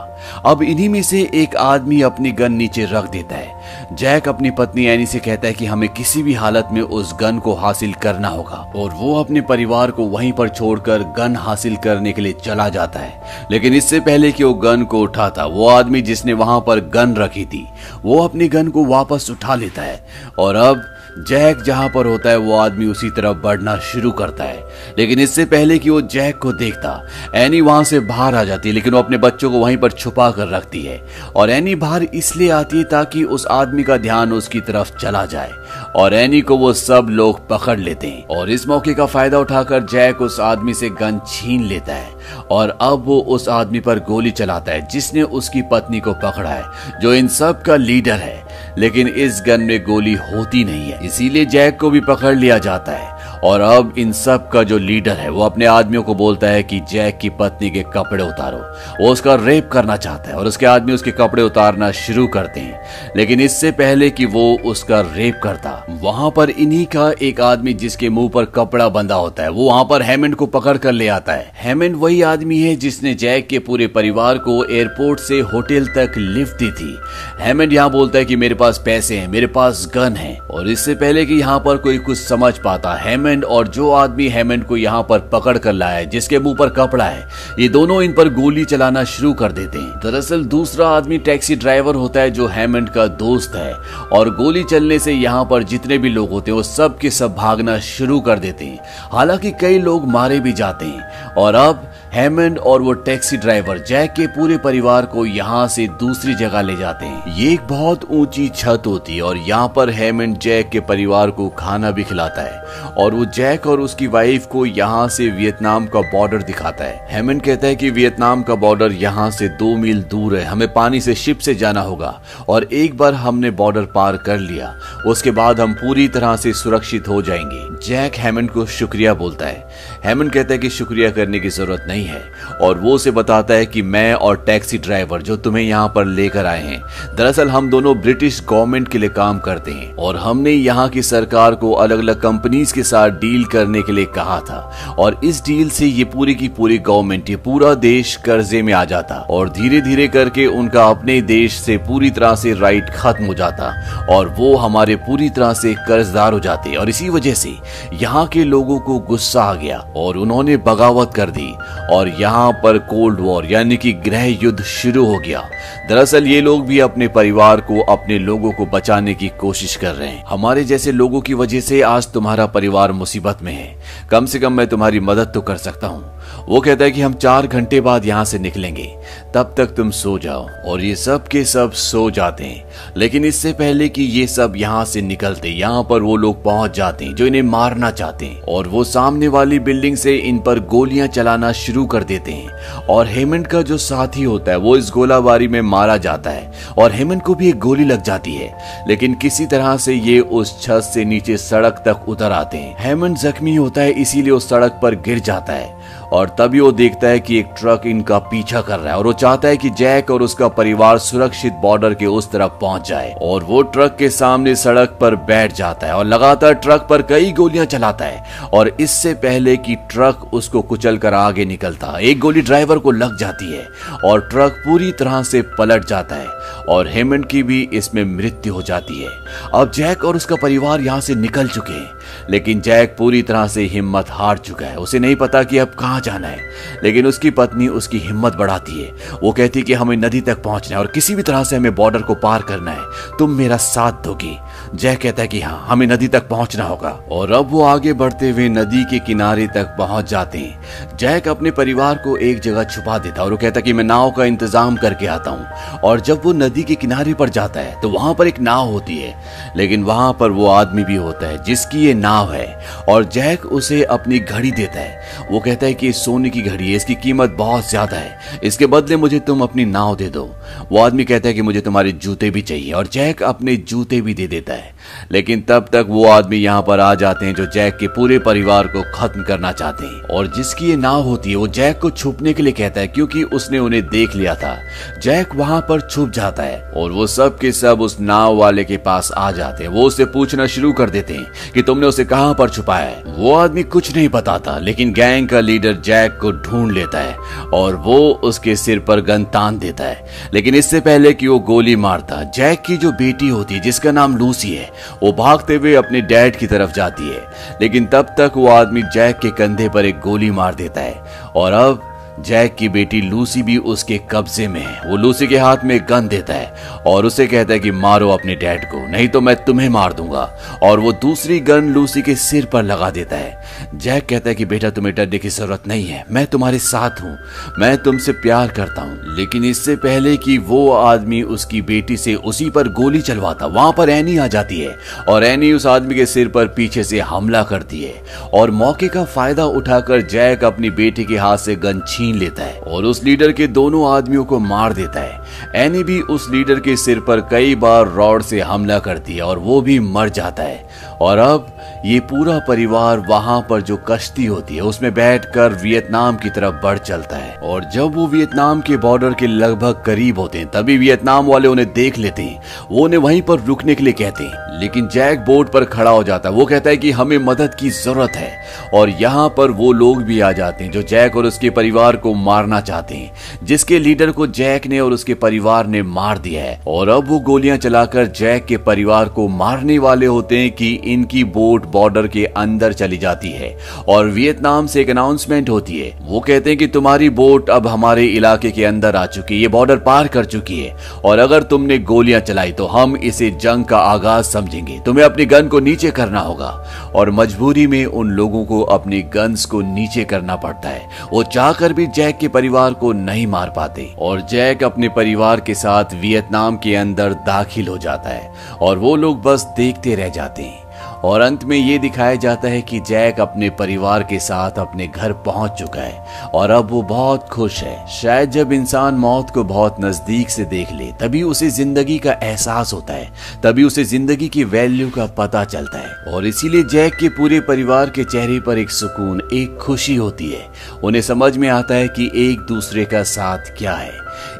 अब 0.46 0.62
इन्हीं 0.62 0.88
में 0.88 1.02
से 1.02 1.20
एक 1.34 1.56
आदमी 1.56 2.00
अपनी 2.02 2.30
गन 2.32 2.52
नीचे 2.52 2.84
रख 2.84 3.10
देता 3.10 3.36
है। 3.36 3.96
जैक 3.96 4.28
अपनी 4.28 4.50
पत्नी 4.50 4.84
एनी 4.84 5.06
से 5.06 5.18
कहता 5.18 5.48
है 5.48 5.54
कि 5.54 5.66
हमें 5.66 5.88
किसी 5.88 6.22
भी 6.22 6.34
हालत 6.34 6.68
में 6.72 6.80
उस 6.82 7.14
गन 7.20 7.38
को 7.38 7.54
हासिल 7.54 7.92
करना 7.92 8.28
होगा, 8.28 8.72
और 8.76 8.90
वो 8.90 9.18
अपने 9.20 9.40
परिवार 9.40 9.90
को 9.90 10.04
वहीं 10.04 10.32
पर 10.32 10.48
छोड़कर 10.48 11.02
गन 11.16 11.36
हासिल 11.36 11.76
करने 11.76 12.12
के 12.12 12.22
लिए 12.22 12.32
चला 12.44 12.68
जाता 12.68 13.00
है। 13.00 13.46
लेकिन 13.50 13.74
इससे 13.74 14.00
पहले 14.00 14.32
कि 14.32 14.44
वो 14.44 14.54
गन 14.54 14.84
को 14.84 15.00
उठाता, 15.00 15.44
वो 15.44 15.68
आदमी 15.68 16.02
जिसने 16.02 16.32
वहाँ 16.32 16.60
पर 16.60 16.80
गन 16.80 17.14
रखी 17.14 17.44
थी, 17.44 17.66
वो 18.04 18.22
अपनी 18.24 18.48
गन 18.48 18.68
को 18.68 18.84
वापस 18.84 19.30
उठा 19.30 19.54
लेता 19.54 19.82
है। 19.82 20.06
और 20.38 20.54
अब 20.54 20.82
जैक 21.18 21.62
जहाँ 21.62 21.88
पर 21.88 22.06
होता 22.06 22.30
है, 22.30 22.36
वो 22.36 22.56
आदमी 22.56 22.86
उसी 22.86 23.10
तरफ़ 23.10 23.36
बढ़ना 23.36 23.76
शुरू 23.76 24.10
करता 24.12 24.44
है। 24.44 24.64
लेकिन 24.98 25.18
इससे 25.18 25.44
पहले 25.44 25.78
कि 25.78 25.90
वो 25.90 26.00
जैक 26.00 26.38
को 26.38 26.52
देखता, 26.52 27.06
एनी 27.34 27.60
वहाँ 27.60 27.84
से 27.84 28.00
बाहर 28.00 28.34
आ 28.34 28.44
जाती 28.44 28.68
है, 28.68 28.74
लेकिन 28.74 28.92
वो 28.92 28.98
अपने 28.98 29.16
बच्चों 29.16 29.50
को 29.50 29.58
वहीं 29.58 29.76
पर 29.76 29.90
छुपा 29.90 30.30
कर 30.30 30.48
रखती 30.48 30.82
है। 30.82 31.06
और 31.36 31.50
एनी 31.50 31.74
बाहर 31.74 32.02
इसलिए 32.02 32.50
आती 32.50 32.78
है 32.78 32.84
ताकि 32.84 33.24
उस 33.24 33.46
आदमी 33.46 33.82
का 33.82 33.96
ध्यान 33.96 34.32
उसकी 34.32 34.60
तरफ़ 34.60 34.96
चला 34.96 35.26
जाए। 35.26 35.50
और 35.96 36.14
एनी 36.14 36.40
को 36.40 36.56
वो 36.56 36.72
सब 36.72 37.06
लोग 37.10 37.48
पकड़ 37.48 37.78
लेते 37.78 38.06
हैं। 38.06 38.26
और 38.26 38.50
इस 38.50 38.68
मौके 38.68 38.94
का 38.94 39.06
फ़ायदा 39.06 39.38
उठाकर 39.38 39.80
जैक 39.80 40.22
उस 40.22 40.40
आदमी 40.40 40.74
से 40.74 40.88
गन 40.88 41.20
छीन 41.26 41.64
लेता 41.64 41.94
है। 41.94 42.10
और 42.50 42.78
अब 42.80 43.02
वो 43.06 43.20
उस 43.20 43.48
आदमी 43.48 43.80
पर 43.80 43.98
गोली 43.98 44.30
चलाता 44.30 44.72
है, 44.72 44.88
जिसने 44.88 45.22
उसकी 45.22 45.62
पत्नी 45.62 46.00
को 46.00 46.12
पकड़ा 46.12 46.50
है, 46.50 46.64
जो 47.00 47.14
इन 47.14 47.28
सब 47.28 47.62
का 47.62 47.76
लीडर 47.76 48.12
है। 48.12 48.49
लेकिन 48.78 49.08
इस 49.08 49.42
गन 49.46 49.60
में 49.60 49.82
गोली 49.82 50.14
होती 50.14 50.64
नहीं 50.64 50.90
है। 50.90 51.06
इसीलिए 51.06 51.44
जैक 51.44 51.80
को 51.80 51.90
भी 51.90 52.00
पकड़ 52.00 52.36
लिया 52.36 52.58
जाता 52.58 52.92
है। 52.92 53.19
और 53.44 53.60
अब 53.60 53.94
इन 53.98 54.12
सब 54.12 54.48
का 54.50 54.62
जो 54.62 54.78
लीडर 54.78 55.16
है, 55.16 55.28
वो 55.30 55.42
अपने 55.42 55.66
आदमियों 55.66 56.02
को 56.02 56.14
बोलता 56.14 56.46
है 56.46 56.62
कि 56.62 56.80
जैक 56.90 57.18
की 57.18 57.28
पत्नी 57.30 57.70
के 57.70 57.82
कपड़े 57.94 58.22
उतारो। 58.24 58.58
वो 59.00 59.12
उसका 59.12 59.34
रेप 59.34 59.68
करना 59.72 59.96
चाहता 59.96 60.30
है 60.30 60.36
और 60.36 60.46
उसके 60.46 60.66
आदमी 60.66 60.92
उसके 60.92 61.10
कपड़े 61.10 61.42
उतारना 61.42 61.90
शुरू 61.92 62.26
करते 62.26 62.60
हैं। 62.60 62.80
लेकिन 63.16 63.40
इससे 63.40 63.70
पहले 63.70 64.10
कि 64.10 64.24
वो 64.24 64.58
उसका 64.64 65.00
रेप 65.00 65.40
करता, 65.42 65.84
वहाँ 65.90 66.30
पर 66.30 66.50
इन्हीं 66.50 66.84
का 66.86 67.10
एक 67.22 67.40
आदमी 67.40 67.72
जिसके 67.74 68.08
मुँह 68.08 68.28
पर 68.28 68.44
कपड़ा 68.44 68.88
बंधा 68.88 69.14
होता 69.14 69.42
है, 69.42 69.50
वो 69.50 69.66
वहाँ 69.66 69.84
पर 69.84 70.02
हेमंड 70.02 70.34
को 70.34 70.46
पकड़ 70.46 70.76
कर 70.78 70.92
ले 70.92 71.08
आता 71.08 71.32
है। 71.32 71.52
हेमंड 71.56 71.96
वही 71.96 72.22
आदमी 72.22 72.58
है 72.58 72.74
जिसने 72.76 73.14
जैक 73.14 73.48
के 73.48 73.58
पूरे 73.58 73.86
परिवार 73.86 74.38
को 74.38 74.64
एयरपोर्ट 74.64 75.20
से 75.20 75.40
होटल 75.40 75.86
तक 75.86 76.14
लिफ्ट 76.18 76.58
दी 76.58 76.70
थी। 76.72 76.96
हेमंड 77.40 77.72
यहाँ 77.72 77.90
बोलता 77.90 78.18
है 78.18 78.24
कि 78.24 78.36
मेरे 78.36 78.54
पास 78.54 78.82
पैसे 78.84 79.18
हैं, 79.18 79.28
मेरे 79.28 79.46
पास 79.46 79.90
गन 79.94 80.16
है, 80.16 80.36
और 80.50 80.68
इससे 80.68 80.94
पहले 80.94 81.26
कि 81.26 81.34
यहाँ 81.34 81.58
पर 81.58 81.76
कोई 81.76 81.98
कुछ 81.98 82.18
समझ 82.18 82.52
पाता 82.58 82.94
हेमंड 83.00 83.28
हेमंड 83.30 83.44
और 83.44 83.68
जो 83.68 83.90
आदमी 83.92 84.28
हेमंड 84.28 84.64
को 84.64 84.76
यहाँ 84.76 85.02
पर 85.02 85.18
पकड़ 85.32 85.56
कर 85.58 85.72
लाया 85.72 85.96
है 85.96 86.06
जिसके 86.06 86.38
मुँह 86.38 86.56
पर 86.58 86.68
कपड़ा 86.68 87.04
है, 87.04 87.26
ये 87.58 87.68
दोनों 87.68 88.00
इन 88.02 88.12
पर 88.12 88.28
गोली 88.34 88.64
चलाना 88.64 89.04
शुरू 89.04 89.32
कर 89.32 89.52
देते 89.52 89.78
हैं। 89.78 90.00
दरअसल 90.02 90.44
दूसरा 90.44 90.88
आदमी 90.88 91.18
टैक्सी 91.20 91.56
ड्राइवर 91.56 91.94
होता 91.94 92.20
है 92.20 92.30
जो 92.30 92.46
हेमंड 92.46 92.88
का 92.88 93.06
दोस्त 93.06 93.54
है, 93.56 93.72
और 94.12 94.30
गोली 94.36 94.64
चलने 94.64 94.98
से 94.98 95.12
यहाँ 95.12 95.44
पर 95.44 95.62
जितने 95.64 95.98
भी 95.98 96.08
लोग 96.08 96.30
होते 96.30 96.50
हैं, 96.50 96.56
वो 96.56 96.62
सब 96.62 96.98
के 96.98 97.10
सब 97.10 97.34
भागना 97.34 97.78
शुरू 97.80 98.20
कर 98.20 98.38
देते 98.38 98.64
हैं। 98.64 98.78
हालाँकि 99.12 99.52
कई 99.60 99.78
लोग 99.78 100.08
मारे 100.08 100.40
भी 100.40 100.52
जाते 100.52 100.86
हैं, 100.86 101.34
और 101.34 101.54
अब 101.54 101.86
हेमंड 102.14 102.58
और 102.58 102.82
वो 102.82 102.92
टैक्सी 102.92 103.36
ड्राइवर 103.36 103.78
जैक 103.78 104.12
के 104.12 104.26
पूरे 104.26 104.56
परिवार 104.58 105.06
को 105.06 105.24
यहाँ 105.26 105.66
से 105.68 105.86
दूसरी 106.00 106.34
जगह 106.34 106.60
ले 106.60 106.74
जाते 106.76 107.06
हैं। 107.06 107.34
ये 107.36 107.52
एक 107.52 107.66
बहुत 107.68 108.04
ऊँची 108.10 108.48
छत 108.48 108.82
होती 108.86 109.16
है 109.16 109.22
और 109.22 109.36
यहाँ 109.38 109.68
पर 109.76 109.90
हेमंड 109.90 110.38
जैक 110.38 110.68
के 110.68 110.80
परिवार 110.80 111.30
को 111.30 111.48
खाना 111.48 111.90
भी 111.90 112.04
खिलाता 112.04 112.42
है 112.42 112.94
और 112.94 113.14
वो 113.14 113.24
जैक 113.26 113.66
और 113.66 113.80
उसकी 113.80 114.06
वाइफ 114.06 114.46
को 114.46 114.64
यहाँ 114.66 115.06
से 115.08 115.28
वियतनाम 115.28 115.86
का 115.86 116.00
बॉर्डर 116.10 116.42
दिखाता 116.42 116.84
है। 116.84 117.06
हेमंड 117.10 117.42
कहता 117.42 117.66
है 117.66 117.76
कि 117.76 117.90
वियतनाम 117.90 118.42
का 118.42 118.54
बॉर्डर 118.56 118.92
यहाँ 118.92 119.30
से 119.30 119.48
दो 119.48 119.76
मील 119.76 120.02
दूर 120.02 120.36
है। 120.36 120.44
हमें 120.44 120.72
पानी 120.72 121.00
से 121.00 121.14
शिप 121.14 121.38
से 121.38 121.54
जाना 121.54 121.80
होगा 121.80 122.20
और 122.48 122.64
एक 122.64 122.96
बार 122.96 123.14
हमने 123.14 123.50
बॉर्डर 123.52 123.84
पार 123.94 124.16
कर 124.16 124.38
लिया। 124.38 124.74
उसके 125.06 125.30
बाद 125.30 125.60
हम 125.60 125.74
पूरी 125.74 126.08
तरह 126.08 126.36
से 126.36 126.52
सुरक्षित 126.54 127.08
हो 127.08 127.22
जाएँगे। 127.22 127.68
जैक 127.86 128.18
हेमंड 128.18 128.50
को 128.50 128.66
शुक्रिया 128.68 129.14
बोलता 129.14 129.46
है। 129.46 129.68
हेमंड 130.04 130.32
कहता 130.32 130.52
है 130.52 130.58
कि 130.58 130.70
शुक्रिया 130.70 131.10
करने 131.10 131.40
की 131.40 131.48
ज़रूरत 131.50 131.84
नहीं 131.88 131.99
नहीं 132.00 132.08
है। 132.08 132.22
और 132.60 132.78
वो 132.78 132.92
उसे 132.92 133.10
बताता 133.10 133.54
है 133.54 133.66
कि 133.66 133.82
मैं 133.82 134.14
और 134.14 134.36
टैक्सी 134.46 134.78
ड्राइवर 134.78 135.22
जो 135.22 135.36
तुम्हें 135.36 135.64
यहाँ 135.64 135.92
पर 135.94 136.04
लेकर 136.04 136.46
आए 136.46 136.62
हैं, 136.64 136.82
दरअसल 137.16 137.48
हम 137.48 137.70
दोनों 137.70 137.96
ब्रिटिश 138.00 138.42
गवर्नमेंट 138.48 138.88
के 138.88 138.98
लिए 138.98 139.08
काम 139.08 139.38
करते 139.38 139.70
हैं। 139.70 139.94
और 139.94 140.16
हमने 140.16 140.50
यहाँ 140.50 140.88
की 140.88 141.02
सरकार 141.02 141.54
को 141.54 141.72
अलग 141.72 141.98
अलग 141.98 142.20
कंपनीज़ 142.20 142.74
के 142.74 142.82
साथ 142.82 143.08
डील 143.08 143.44
करने 143.44 143.82
के 143.82 143.92
लिए 143.92 144.04
कहा 144.04 144.40
था। 144.40 144.94
और 144.98 145.20
इस 145.24 145.44
डील 145.44 145.70
से 145.70 145.86
ये 145.86 146.04
पूरी 146.04 146.34
की 146.34 146.48
पूरी 146.48 146.78
गवर्नमेंट, 146.78 147.30
ये 147.30 147.36
पूरा 147.36 147.74
देश 147.74 148.16
कर्जे 148.16 148.62
में 148.62 148.72
आ 148.72 148.84
जाता। 148.84 149.14
और 149.14 149.48
धीरे 149.48 149.80
धीरे 149.80 150.08
करके 150.08 150.46
उनका 150.46 150.84
अपने 150.84 151.20
देश 151.22 151.52
से 151.52 151.76
पूरी 151.76 152.10
तरह 152.10 152.34
से 152.34 152.54
राइट 152.54 152.90
खत्म 152.90 153.24
हो 153.24 153.34
जाता। 153.34 153.72
और 154.10 154.28
वो 154.28 154.56
हमारे 154.56 154.96
पूरी 154.96 155.30
तरह 155.30 155.52
से 155.52 155.74
कर्जदार 155.74 156.32
हो 156.32 156.40
जाते। 156.40 156.74
और 156.76 156.88
इसी 156.88 157.08
वजह 157.08 157.34
से 157.34 157.54
यहाँ 157.92 158.26
के 158.26 158.44
लोगों 158.44 158.78
को 158.78 158.98
गुस्सा 158.98 159.42
आ 159.42 159.54
गया। 159.54 159.78
और 159.96 160.16
उन्होंने 160.16 160.56
बगावत 160.56 161.10
कर 161.14 161.30
दी। 161.30 161.54
और 161.90 162.08
यहाँ 162.08 162.50
पर 162.52 162.78
कोल्ड 162.78 163.20
वॉर 163.20 163.46
यानी 163.46 163.76
कि 163.76 163.92
ग्रह 163.92 164.24
युद्ध 164.42 164.62
शुरू 164.62 165.04
हो 165.06 165.18
गया। 165.18 165.42
दरअसल 165.88 166.26
ये 166.26 166.40
लोग 166.40 166.66
भी 166.66 166.78
अपने 166.78 167.08
परिवार 167.08 167.60
को, 167.60 167.80
अपने 167.80 168.18
लोगों 168.18 168.52
को 168.52 168.66
बचाने 168.66 169.14
की 169.14 169.28
कोशिश 169.40 169.76
कर 169.76 169.94
रहे 169.94 170.08
हैं। 170.08 170.24
हमारे 170.28 170.64
जैसे 170.64 170.92
लोगों 170.92 171.20
की 171.20 171.34
वजह 171.34 171.60
से 171.60 171.80
आज 171.82 172.12
तुम्हारा 172.12 172.46
परिवार 172.46 172.92
मुसीबत 172.92 173.38
में 173.42 173.52
है। 173.52 173.74
कम 174.10 174.26
से 174.26 174.38
कम 174.38 174.52
मैं 174.52 174.66
तुम्हारी 174.66 175.00
मदद 175.00 175.32
तो 175.34 175.40
कर 175.40 175.56
सकता 175.56 175.86
हूँ। 175.86 176.19
वो 176.48 176.60
कहता 176.60 176.84
है 176.84 176.90
कि 176.90 177.00
हम 177.00 177.12
चार 177.12 177.46
घंटे 177.46 177.80
बाद 177.80 178.06
यहाँ 178.06 178.24
से 178.24 178.38
निकलेंगे। 178.38 178.96
तब 179.34 179.54
तक 179.56 179.66
तुम 179.66 179.90
सो 179.90 180.18
जाओ 180.18 180.46
और 180.66 180.80
ये 180.80 180.96
सब 180.96 181.28
के 181.28 181.44
सब 181.44 181.72
सो 181.72 182.10
जाते 182.10 182.44
हैं। 182.44 182.64
लेकिन 182.96 183.24
इससे 183.24 183.52
पहले 183.52 183.88
कि 183.88 184.02
ये 184.02 184.26
सब 184.26 184.52
यहाँ 184.56 184.84
से 184.84 185.02
निकलते, 185.02 185.48
यहाँ 185.48 185.86
पर 185.90 186.02
वो 186.02 186.16
लोग 186.16 186.44
पहुँच 186.44 186.76
जाते 186.76 187.04
हैं, 187.04 187.14
जो 187.14 187.26
इन्हें 187.26 187.42
मारना 187.42 187.90
चाहते 187.90 188.26
हैं। 188.26 188.40
और 188.40 188.68
वो 188.68 188.84
सामने 188.84 189.28
वाली 189.28 189.58
बिल्डिंग 189.58 189.96
से 189.96 190.16
इन 190.16 190.38
पर 190.38 190.58
गोलियाँ 190.58 191.06
चलाना 191.06 191.52
शुरू 191.52 191.86
कर 191.86 192.04
देते 192.04 192.32
हैं। 192.32 192.50
और 192.88 193.08
हेमंत 193.08 193.46
का 193.46 193.62
जो 193.62 193.78
साथी 193.78 194.22
होता 194.22 194.50
है, 194.50 194.58
वो 194.58 194.76
इस 194.76 194.90
गोलाबारी 194.94 195.48
में 195.48 195.60
मारा 195.60 195.96
जाता 195.96 196.30
है। 196.30 196.52
और 196.78 196.92
हेमंत 196.92 197.22
को 197.22 197.34
भी 197.34 197.48
एक 197.48 197.58
गोली 197.58 197.84
लग 197.84 198.02
जाती 198.02 198.34
है। 198.34 198.58
लेकिन 198.88 199.14
किसी 199.14 199.46
तरह 199.46 199.76
से 199.76 199.94
ये 199.94 200.20
उस 200.20 200.62
छत 200.62 200.80
से 200.80 201.04
नीचे 201.04 201.36
सड़क 201.36 201.72
तक 201.72 202.08
उतर 202.08 202.32
आते 202.32 202.58
हैं। 202.58 202.76
हेमंत 202.80 203.18
जख्मी 203.18 203.56
होता 203.56 203.80
है, 203.80 203.90
इसीलिए 203.90 204.32
उस 204.32 204.48
सड़क 204.48 204.80
पर 204.82 204.94
गिर 204.94 205.18
जाता 205.18 205.52
है। 205.52 205.79
और 206.12 206.28
तभी 206.38 206.60
वो 206.60 206.70
देखता 206.72 207.08
है 207.08 207.20
कि 207.20 207.38
एक 207.38 207.46
ट्रक 207.58 207.82
इनका 207.86 208.18
पीछा 208.18 208.60
कर 208.60 208.78
रहा 208.78 208.92
है 208.92 208.98
और 208.98 209.06
वो 209.06 209.12
चाहता 209.12 209.48
है 209.48 209.56
कि 209.56 209.70
जैक 209.70 210.10
और 210.10 210.22
उसका 210.22 210.48
परिवार 210.50 210.98
सुरक्षित 210.98 211.52
बॉर्डर 211.62 211.94
के 211.94 212.06
उस 212.06 212.30
तरफ़ 212.32 212.52
पहुँच 212.60 212.88
जाए 212.88 213.14
और 213.22 213.44
वो 213.44 213.62
ट्रक 213.62 213.96
के 213.98 214.08
सामने 214.10 214.54
सड़क 214.56 214.96
पर 215.00 215.14
बैठ 215.26 215.52
जाता 215.52 215.86
है 215.86 215.94
और 215.94 216.04
लगातार 216.04 216.54
ट्रक 216.54 216.86
पर 216.90 217.02
कई 217.02 217.32
गोलियाँ 217.32 217.64
चलाता 217.66 218.04
है 218.04 218.48
और 218.52 218.68
इससे 218.80 219.14
पहले 219.14 219.56
कि 219.56 219.74
ट्रक 219.90 220.28
उसको 220.34 220.62
कुचल 220.62 220.96
कर 220.98 221.14
आगे 221.14 221.44
निकलता, 221.44 221.98
एक 221.98 222.18
गोली 222.20 222.40
ड्राइवर 222.40 222.78
को 222.78 222.90
लग 222.90 223.16
जाती 223.18 223.52
है 223.52 223.66
और 224.04 224.20
ट्रक 224.20 224.62
पूरी 224.64 224.90
तरह 224.92 225.22
से 225.22 225.42
पलट 225.58 225.84
जाता 225.84 226.16
है 226.16 226.28
और 226.68 226.88
हेमंत 226.88 227.26
की 227.26 227.42
भी 227.42 227.62
इसमें 227.72 228.04
मृत्यु 228.16 228.54
हो 228.54 228.62
जाती 228.62 229.02
है। 229.02 229.08
अब 229.54 229.70
जैक 229.74 230.04
और 230.04 230.16
उसका 230.16 230.36
परिवार 230.42 230.80
यहाँ 230.80 231.00
से 231.00 231.14
निकल 231.14 231.48
चुके 231.48 231.72
हैं। 231.72 231.90
लेकिन 232.30 232.60
जैक 232.60 232.94
पूरी 232.98 233.22
तरह 233.22 233.46
से 233.46 233.62
हिम्मत 233.62 234.06
हार 234.10 234.38
चुका 234.38 234.66
है। 234.66 234.76
उसे 234.76 234.98
नहीं 234.98 235.16
पता 235.16 235.42
कि 235.42 235.58
अब 235.58 235.68
कहाँ 235.68 236.00
जाना 236.00 236.28
है। 236.28 236.38
लेकिन 236.84 237.06
उसकी 237.06 237.30
पत्नी 237.30 237.68
उसकी 237.68 237.98
हिम्मत 237.98 238.34
बढ़ाती 238.34 238.82
है। 238.82 238.92
वो 239.22 239.32
कहती 239.32 239.62
कि 239.62 239.74
हमें 239.74 239.96
नदी 239.96 240.20
तक 240.20 240.42
पहुँचना 240.42 240.76
है 240.76 240.84
और 240.84 240.86
किसी 240.86 241.14
भी 241.14 241.22
तरह 241.22 241.44
से 241.44 241.56
हमें 241.56 241.74
बॉर्डर 241.74 242.02
को 242.02 242.14
पार 242.14 242.42
करना 242.42 242.70
है। 242.70 242.80
तुम 243.18 243.30
मेरा 243.30 243.56
साथ 243.56 243.92
दोगी। 243.92 244.38
जय 244.72 244.94
कहता 244.94 245.22
है 245.22 245.28
कि 245.28 245.40
हाँ 245.40 245.66
हमें 245.68 245.86
नदी 245.86 246.08
तक 246.08 246.28
पहुँचना 246.28 246.64
होगा। 246.64 246.90
और 247.12 247.32
अब 247.32 247.50
वो 247.50 247.62
आगे 247.62 247.92
बढ़ते 247.92 248.28
हुए 248.30 248.48
नदी 248.48 248.82
के 248.84 248.98
किनारे 248.98 249.46
तक 249.46 249.74
पहुँच 249.78 250.08
जाते 250.10 250.38
हैं। 250.38 250.96
जैक 250.96 251.28
अपने 251.28 251.50
परिवार 251.50 251.96
को 251.96 252.16
एक 252.18 252.40
जगह 252.40 252.64
छुपा 252.64 252.98
देता 252.98 253.22
और 253.22 253.30
वो 253.30 253.36
कहता 253.36 253.60
कि 253.60 253.72
मैं 253.72 253.84
नाव 253.84 254.10
का 254.10 254.24
इंतज़ाम 254.24 254.76
करके 254.76 255.06
आता 255.06 255.30
हूँ। 255.30 255.80
और 255.80 256.00
जब 256.00 256.20
वो 256.24 256.32
नदी 256.32 256.62
के 256.62 256.74
किनारे 256.74 257.14
पर 257.14 257.28
जाता 257.28 257.60
है 257.60 257.80
तो 257.80 257.88
वहाँ 257.90 258.14
पर 258.14 258.26
एक 258.26 258.38
नाव 258.40 258.68
होती 258.68 258.98
है। 258.98 259.14
लेकिन 259.56 259.82
वहाँ 259.84 260.12
पर 260.20 260.30
वो 260.30 260.46
आदमी 260.48 260.84
भी 260.84 260.96
होता 260.96 261.26
है, 261.26 261.42
जिसकी 261.44 261.84
ये 261.86 261.94
नाव 261.94 262.32
है। 262.32 262.46
और 262.88 263.04
जैक 263.06 263.46
उसे 263.46 263.82
अपनी 263.84 264.18
घड़ी 264.18 264.50
देता 264.52 264.80
है। 264.80 265.26
वो 265.30 265.40
कहता 265.40 265.66
है 265.66 265.74
कि 265.74 265.92
सोने 265.94 266.30
की 266.30 266.42
घड़ी 266.42 266.70
है, 266.70 266.76
इसकी 266.76 266.94
कीमत 266.94 267.34
बहुत 267.38 267.68
ज़्यादा 267.70 267.96
है। 267.96 268.40
इसके 268.44 268.66
बदले 268.68 268.96
मुझे 268.96 269.20
तुम 269.20 269.42
अपनी 269.42 269.64
नाव 269.66 269.96
दे 269.96 270.08
दो। 270.08 270.28
वो 270.72 270.78
आदमी 270.78 271.04
कहता 271.04 271.28
है 271.28 271.34
कि 271.34 271.42
मुझे 271.42 271.60
तुम्हारे 271.60 271.92
जूते 271.94 272.30
भी 272.30 272.42
चाहिए। 272.42 272.72
और 272.72 272.86
जैक 272.88 273.22
अपने 273.24 273.56
जूते 273.58 274.00
भी 274.00 274.14
दे 274.14 274.26
देता 274.26 274.52
है। 274.52 274.59
है 274.60 274.74
लेकिन 275.12 275.40
तब 275.40 275.66
तक 275.72 275.86
वो 275.88 276.06
आदमी 276.06 276.36
यहाँ 276.36 276.62
पर 276.62 276.80
आ 276.80 276.94
जाते 276.94 277.26
हैं 277.26 277.34
जो 277.34 277.46
जैक 277.46 277.76
के 277.76 277.88
पूरे 277.88 278.18
परिवार 278.18 278.66
को 278.66 278.82
खत्म 278.94 279.22
करना 279.22 279.52
चाहते 279.52 279.86
हैं। 279.86 280.02
और 280.10 280.26
जिसकी 280.26 280.66
ये 280.66 280.76
नाव 280.76 281.02
होती 281.02 281.30
है, 281.30 281.36
वो 281.36 281.48
जैक 281.48 281.78
को 281.78 281.90
छुपने 281.90 282.32
के 282.32 282.42
लिए 282.42 282.52
कहता 282.52 282.80
है, 282.80 282.86
क्योंकि 282.86 283.22
उसने 283.22 283.58
उन्हें 283.58 283.82
देख 283.82 284.14
लिया 284.16 284.34
था। 284.34 284.56
जैक 285.02 285.34
वहाँ 285.34 285.60
पर 285.60 285.80
छुप 285.80 286.10
जाता 286.10 286.42
है 286.42 286.60
और 286.76 286.92
वो 286.92 287.06
सब 287.06 287.38
के 287.38 287.52
सब 287.52 287.80
उस 287.80 287.96
नाव 288.00 288.36
वाले 288.36 288.64
के 288.64 288.76
पास 288.76 289.10
आ 289.16 289.30
जाते 289.30 289.64
हैं। 289.64 289.70
वो 289.70 289.82
उसे 289.82 290.04
पूछना 290.04 290.46
शुरू 290.46 290.72
कर 290.72 290.90
देते 290.90 291.14
हैं 291.14 291.26
कि 291.54 291.62
तुमने 291.62 291.86
उसे 291.86 292.04
कहाँ 292.04 292.34
पर 292.34 292.50
छुपाया 292.50 292.86
है? 292.86 293.02
वो 293.06 293.34
आदमी 293.34 293.62
कुछ 293.62 293.94
नहीं 293.96 294.08
बताता, 294.08 294.58
लेकिन 294.58 294.92
गैंग 294.92 295.28
का 295.28 295.40
लीडर 295.40 295.72
जैक 295.84 296.18
को 296.20 296.32
ढूंढ 296.32 296.72
लेता 296.72 296.98
है 296.98 297.16
और 297.54 297.76
वो 297.76 297.98
उसके 298.24 298.56
सिर 298.56 298.78
पर 298.78 299.00
गन 299.00 299.24
तान 299.24 299.58
देता 299.58 299.84
है। 299.84 300.06
लेकिन 300.34 300.54
इससे 300.54 300.80
पहले 300.80 301.12
कि 301.12 301.26
वो 301.26 301.38
गोली 301.40 301.76
मारता, 301.76 302.22
जैक 302.36 302.60
की 302.60 302.76
जो 302.76 302.92
बेटी 302.92 303.28
होती 303.28 303.54
है, 303.54 303.60
जिसका 303.60 303.92
नाम 303.92 304.16
लूसी 304.16 304.50
है 304.50 304.69
वो 305.02 305.12
भागते 305.14 305.54
हुए 305.54 305.74
अपने 305.74 306.00
डैड 306.02 306.36
की 306.36 306.46
तरफ़ 306.46 306.72
जाती 306.72 307.08
है, 307.08 307.22
लेकिन 307.60 307.86
तब 307.86 308.14
तक 308.18 308.32
वो 308.36 308.48
आदमी 308.48 308.82
जैक 308.94 309.18
के 309.18 309.30
कंधे 309.38 309.68
पर 309.68 309.84
एक 309.84 310.00
गोली 310.00 310.30
मार 310.32 310.54
देता 310.54 310.80
है, 310.80 311.02
और 311.36 311.52
अब 311.52 311.86
जैक 312.22 312.54
की 312.54 312.68
बेटी 312.68 313.00
लूसी 313.00 313.42
भी 313.42 313.56
उसके 313.56 314.00
कब्जे 314.10 314.48
में 314.48 314.60
है। 314.60 314.90
वो 314.90 314.96
लूसी 314.96 315.26
के 315.26 315.38
हाथ 315.38 315.56
में 315.64 315.80
गन 315.90 316.08
देता 316.08 316.34
है 316.34 316.54
और 316.86 317.06
उसे 317.06 317.26
कहता 317.26 317.52
है 317.52 317.58
कि 317.58 317.70
मारो 317.70 318.10
अपने 318.10 318.34
डैड 318.34 318.64
को, 318.64 318.88
नहीं 318.88 319.08
तो 319.08 319.20
मैं 319.20 319.36
तुम्हें 319.36 319.68
मार 319.68 319.92
दूँगा। 319.92 320.36
और 320.62 320.80
वो 320.80 320.92
दूसरी 320.92 321.40
गन 321.40 321.72
लूसी 321.72 322.02
के 322.02 322.14
सिर 322.14 322.44
पर 322.44 322.62
लगा 322.62 322.90
देता 322.90 323.16
है। 323.16 323.42
जैक 323.74 324.08
कहता 324.08 324.28
है 324.28 324.34
कि 324.34 324.44
बेटा, 324.44 324.70
तुम्हें 324.70 324.94
डरने 324.94 325.18
की 325.18 325.28
ज़रूरत 325.28 325.62
नहीं 325.66 325.86
है। 325.86 326.04
मैं 326.10 326.26
तुम्हारे 326.26 326.58
साथ 326.58 327.02
हूँ। 327.02 327.18
मैं 327.58 327.76
तुमसे 327.76 328.12
प्यार 328.12 328.48
करता 328.48 328.82
हूँ। 328.82 329.16
लेकिन 329.16 329.44
इससे 329.44 329.76
पहले 329.76 330.16
कि 330.16 330.38
वो 330.38 330.72
आदमी 330.72 331.22
उसकी 331.22 331.62
बेटी 331.62 331.96
से 331.96 332.14
उसी 332.14 332.50
पर 332.50 332.68
गोली 332.68 333.00
चलवाता, 333.00 333.46
वहाँ 333.46 333.72
पर 333.72 333.90
एनी 333.90 334.18
आ 334.18 334.26
जाती 334.26 334.60
है। 334.60 334.76
और 335.08 335.24
एनी 335.24 335.52
उस 335.52 335.66
आदमी 335.66 335.94
के 335.94 336.06
सिर 336.06 336.28
पर 336.28 336.46
पीछे 336.46 336.84
से 336.84 337.00
हमला 337.00 337.42
करती 337.42 337.82
है। 337.82 338.02
और 338.32 338.50
मौके 338.50 338.88
का 338.88 339.04
फ़ायदा 339.04 339.44
उठाकर 339.44 340.02
जैक 340.02 340.44
अपनी 340.44 340.70
बेटी 340.70 341.04
के 341.04 341.16
हाथ 341.16 341.38
से 341.38 341.54
गन 341.54 341.80
छीन 341.88 342.09
छीन 342.10 342.18
लेता 342.18 342.42
है 342.42 342.60
और 342.60 342.84
उस 342.84 343.04
लीडर 343.04 343.32
के 343.32 343.46
दोनों 343.46 343.92
आदमियों 343.92 344.24
को 344.24 344.38
मार 344.38 344.72
देता 344.72 345.00
है। 345.00 345.20
एनी 345.56 345.82
भी 345.82 346.00
उस 346.00 346.28
लीडर 346.30 346.54
के 346.54 346.76
सिर 346.76 347.00
पर 347.00 347.20
कई 347.20 347.54
बार 347.54 347.86
रॉड 347.86 348.22
से 348.22 348.40
हमला 348.40 348.78
करती 348.78 349.16
है 349.16 349.22
और 349.22 349.38
वो 349.38 349.60
भी 349.60 349.80
मर 349.80 350.08
जाता 350.08 350.42
है। 350.42 350.68
और 351.00 351.18
अब 351.18 351.46
ये 351.84 352.00
पूरा 352.00 352.38
परिवार 352.48 352.98
वहाँ 352.98 353.46
पर 353.50 353.60
जो 353.60 353.76
कश्ती 353.76 354.26
होती 354.26 354.56
है, 354.56 354.62
उसमें 354.62 354.94
बैठकर 354.94 355.52
वियतनाम 355.62 356.16
की 356.16 356.30
तरफ़ 356.30 356.54
बढ़ 356.54 356.78
चलता 356.78 357.16
है। 357.16 357.34
और 357.36 357.64
जब 357.64 357.94
वो 357.94 358.06
वियतनाम 358.06 358.60
के 358.60 358.76
बॉर्डर 358.76 359.12
के 359.12 359.26
लगभग 359.26 359.82
करीब 359.86 360.18
होते 360.18 360.38
हैं, 360.38 360.46
तभी 360.46 360.78
वियतनाम 360.78 361.26
वाले 361.26 361.48
उन्हें 361.48 361.72
देख 361.72 361.98
लेते 361.98 362.22
हैं। 362.22 362.42
वो 362.70 362.84
उन्हें 362.84 363.00
वहीं 363.00 363.22
पर 363.22 363.40
रुकने 363.40 363.74
के 363.74 363.84
लिए 363.84 363.92
कहते 363.92 364.24
हैं। 364.24 364.60
लेकिन 364.60 364.88
जैक 364.88 365.20
बोट 365.20 365.50
पर 365.52 365.64
खड़ा 365.64 365.90
हो 365.90 366.04
जाता 366.04 366.28
है। 366.28 366.34
वो 366.34 366.46
कहता 366.46 366.70
है 366.70 366.76
कि 366.76 366.90
हमें 366.90 367.18
मदद 367.18 367.54
की 367.54 367.70
ज़रूरत 367.70 368.10
है। 368.10 368.36
और 368.74 368.88
यहाँ 368.90 369.28
पर 369.28 369.50
वो 369.50 369.72
लोग 369.72 370.02
भी 370.02 370.20
आ 370.20 370.32
जाते 370.32 370.64
हैं, 370.64 370.70
जो 370.70 370.82
जैक 370.82 371.16
और 371.16 371.24
उसके 371.24 371.50
परिवार 371.50 371.89
को 371.96 372.14
मारना 372.14 372.60
चाहते 372.60 372.94
हैं, 372.94 373.12
जिसके 373.44 373.78
लीडर 373.78 374.10
को 374.10 374.26
जैक 374.26 374.66
ने 374.66 374.80
और 374.80 374.92
उसके 374.92 375.14
परिवार 375.14 375.66
ने 375.66 375.82
मार 375.82 376.18
दिया 376.18 376.42
है। 376.42 376.60
और 376.66 376.88
अब 376.88 377.08
वो 377.08 377.18
गोलियाँ 377.20 377.56
चलाकर 377.56 378.06
जैक 378.08 378.44
के 378.44 378.56
परिवार 378.56 379.08
को 379.08 379.26
मारने 379.28 379.78
वाले 379.78 380.06
होते 380.06 380.38
हैं 380.38 380.50
कि 380.50 380.72
इनकी 380.84 381.24
बोट 381.24 381.66
बॉर्डर 381.66 382.06
के 382.06 382.24
अंदर 382.26 382.72
चली 382.72 382.98
जाती 382.98 383.30
है 383.30 383.56
और 383.88 384.08
वियतनाम 384.08 384.66
से 384.66 384.80
एक 384.80 384.90
अनाउंसमेंट 384.90 385.50
होती 385.50 385.78
है। 385.78 385.92
वो 386.02 386.20
कहते 386.20 386.50
हैं 386.50 386.58
कि 386.58 386.66
तुम्हारी 386.68 387.08
बोट 387.10 387.50
अब 387.50 387.66
हमारे 387.66 388.06
इलाके 388.06 388.50
के 388.50 388.64
अंदर 388.64 388.96
आ 388.96 389.04
चुकी 389.06 389.34
है, 389.34 389.40
ये 389.40 389.48
बॉर्डर 389.48 389.76
पार 389.78 390.08
कर 390.08 390.24
चुकी 390.24 390.60
है। 390.60 390.76
और 391.04 391.18
अगर 391.18 391.42
तुमने 391.42 391.78
गोलियाँ 391.80 392.20
चलाई 392.20 392.52
तो 392.52 392.66
हम 392.66 392.96
इसे 392.96 393.30
जंग 393.32 393.64
का 393.64 393.78
आगाज़ 393.78 394.26
समझेंगे। 394.26 394.78
तुम्हें 394.86 395.04
अपनी 395.04 395.24
गन 395.26 395.48
को 395.48 395.60
नीचे 395.60 395.90
करना 395.90 396.20
होगा 396.20 396.48
और 396.94 397.10
मजबूरी 397.10 397.66
में 397.66 397.84
उन 397.84 398.10
लोगों 398.10 398.44
को 398.44 398.60
अपनी 398.62 399.00
गन्स 399.14 399.44
को 399.44 399.60
नीचे 399.62 400.04
करना 400.04 400.36
पड़ता 400.36 400.68
है। 400.68 400.88
वो 401.12 401.22
चाहकर 401.24 401.72
जैक 401.86 402.18
के 402.18 402.28
परिवार 402.28 402.72
को 402.72 402.92
नहीं 402.92 403.26
मार 403.26 403.50
पाते। 403.50 403.94
और 403.98 404.20
जैक 404.20 404.64
अपने 404.64 404.88
परिवार 404.88 405.40
के 405.40 405.54
साथ 405.54 405.84
वियतनाम 405.94 406.56
के 406.56 406.76
अंदर 406.76 407.12
दाखिल 407.12 407.68
हो 407.68 407.78
जाता 407.78 408.10
है। 408.10 408.32
और 408.60 408.78
वो 408.78 408.96
लोग 408.96 409.22
बस 409.22 409.52
देखते 409.56 409.94
रह 409.94 410.08
जाते 410.08 410.42
हैं। 410.42 410.59
और 411.04 411.20
अंत 411.20 411.44
में 411.44 411.56
ये 411.56 411.78
दिखाया 411.78 412.14
जाता 412.16 412.48
है 412.48 412.60
कि 412.62 412.80
जैक 412.80 413.20
अपने 413.20 413.48
परिवार 413.50 414.02
के 414.02 414.18
साथ 414.18 414.58
अपने 414.58 414.86
घर 414.86 415.12
पहुँच 415.26 415.52
चुका 415.52 415.80
है 415.80 416.28
और 416.34 416.50
अब 416.50 416.70
वो 416.70 416.82
बहुत 416.82 417.28
खुश 417.28 417.62
है। 417.62 417.86
शायद 417.90 418.30
जब 418.30 418.52
इंसान 418.52 418.94
मौत 418.96 419.30
को 419.30 419.44
बहुत 419.44 419.76
नज़दीक 419.80 420.30
से 420.30 420.44
देख 420.44 420.72
ले, 420.72 420.90
तभी 421.00 421.22
उसे 421.22 421.50
ज़िंदगी 421.50 421.98
का 421.98 422.12
एहसास 422.12 422.72
होता 422.72 422.94
है, 422.94 423.12
तभी 423.42 423.64
उसे 423.64 423.84
ज़िंदगी 423.84 424.28
की 424.28 424.44
वैल्यू 424.46 424.90
का 424.90 425.06
पता 425.18 425.44
चलता 425.44 425.78
है। 425.78 426.12
और 426.14 426.26
इसीलिए 426.26 426.62
जैक 426.64 426.94
के 426.94 427.08
पूरे 427.08 427.40
परिवार 427.40 427.90
के 427.90 428.04
चेहरे 428.04 428.38
पर 428.40 428.58
एक 428.58 428.70
सुकून, 428.70 429.22
एक 429.32 429.58
खुशी 429.62 429.96
होती 429.96 430.30
है। 430.30 430.46
उन्हें 430.84 431.02
समझ 431.02 431.36
में 431.36 431.48
आता 431.48 431.74
है 431.74 431.88
कि 431.88 432.10
एक 432.22 432.40
दूसरे 432.48 432.84
का 432.84 433.02
साथ 433.02 433.56
क्या 433.58 433.74
है। 433.74 433.92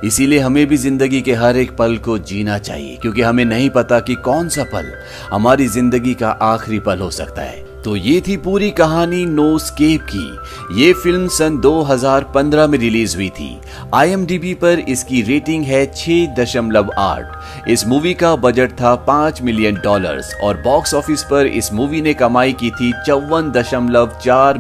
इसीलिए 0.05 0.38
हमें 0.38 0.66
भी 0.66 0.77
ज़िंदगी 0.77 1.21
के 1.21 1.35
हर 1.35 1.57
एक 1.57 1.77
पल 1.77 1.97
को 1.99 2.19
जीना 2.21 2.59
चाहिए, 2.61 2.97
क्योंकि 2.97 3.23
हमें 3.23 3.45
नहीं 3.45 3.71
पता 3.71 4.01
कि 4.01 4.14
कौन 4.25 4.49
सा 4.49 4.64
पल 4.73 4.93
हमारी 5.33 5.66
ज़िंदगी 5.69 6.14
का 6.14 6.31
आखिरी 6.45 6.79
पल 6.81 6.99
हो 6.99 7.11
सकता 7.12 7.43
है। 7.43 7.69
तो 7.83 7.95
ये 7.97 8.21
थी 8.21 8.37
पूरी 8.37 8.71
कहानी 8.71 9.25
नो 9.27 9.59
स्केप 9.59 10.01
की। 10.11 10.81
ये 10.81 10.93
फ़िल्म 10.95 11.29
सन 11.29 11.57
2015 11.59 12.66
में 12.69 12.79
रिलीज़ 12.79 13.14
हुई 13.16 13.29
थी। 13.31 13.61
आई 13.95 14.16
पर 14.55 14.79
इसकी 14.88 15.23
रेटिंग 15.23 15.64
है 15.64 15.85
6.8 15.95 17.69
इस 17.69 17.87
मूवी 17.87 18.12
का 18.14 18.35
बजट 18.37 18.73
था 18.73 18.95
5 19.07 19.40
मिलियन 19.43 19.81
डॉलर्स, 19.85 20.35
और 20.35 20.61
बॉक्स 20.62 20.95
ऑफ़िस 20.95 21.23
पर 21.31 21.47
इस 21.47 21.73
मूवी 21.73 22.01
ने 22.01 22.14
कमाई 22.14 22.53
की 22.55 22.71
थी 22.71 22.93
चौवन 23.07 23.53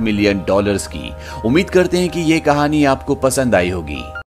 मिलियन 0.00 0.42
डॉलर्स 0.48 0.86
की। 0.86 1.12
उम्मीद 1.44 1.70
करते 1.70 1.98
हैं 1.98 2.08
कि 2.08 2.20
ये 2.22 2.40
कहानी 2.40 2.84
आपको 2.86 3.14
पसंद 3.16 3.54
आई 3.54 3.70
होगी। 3.70 4.02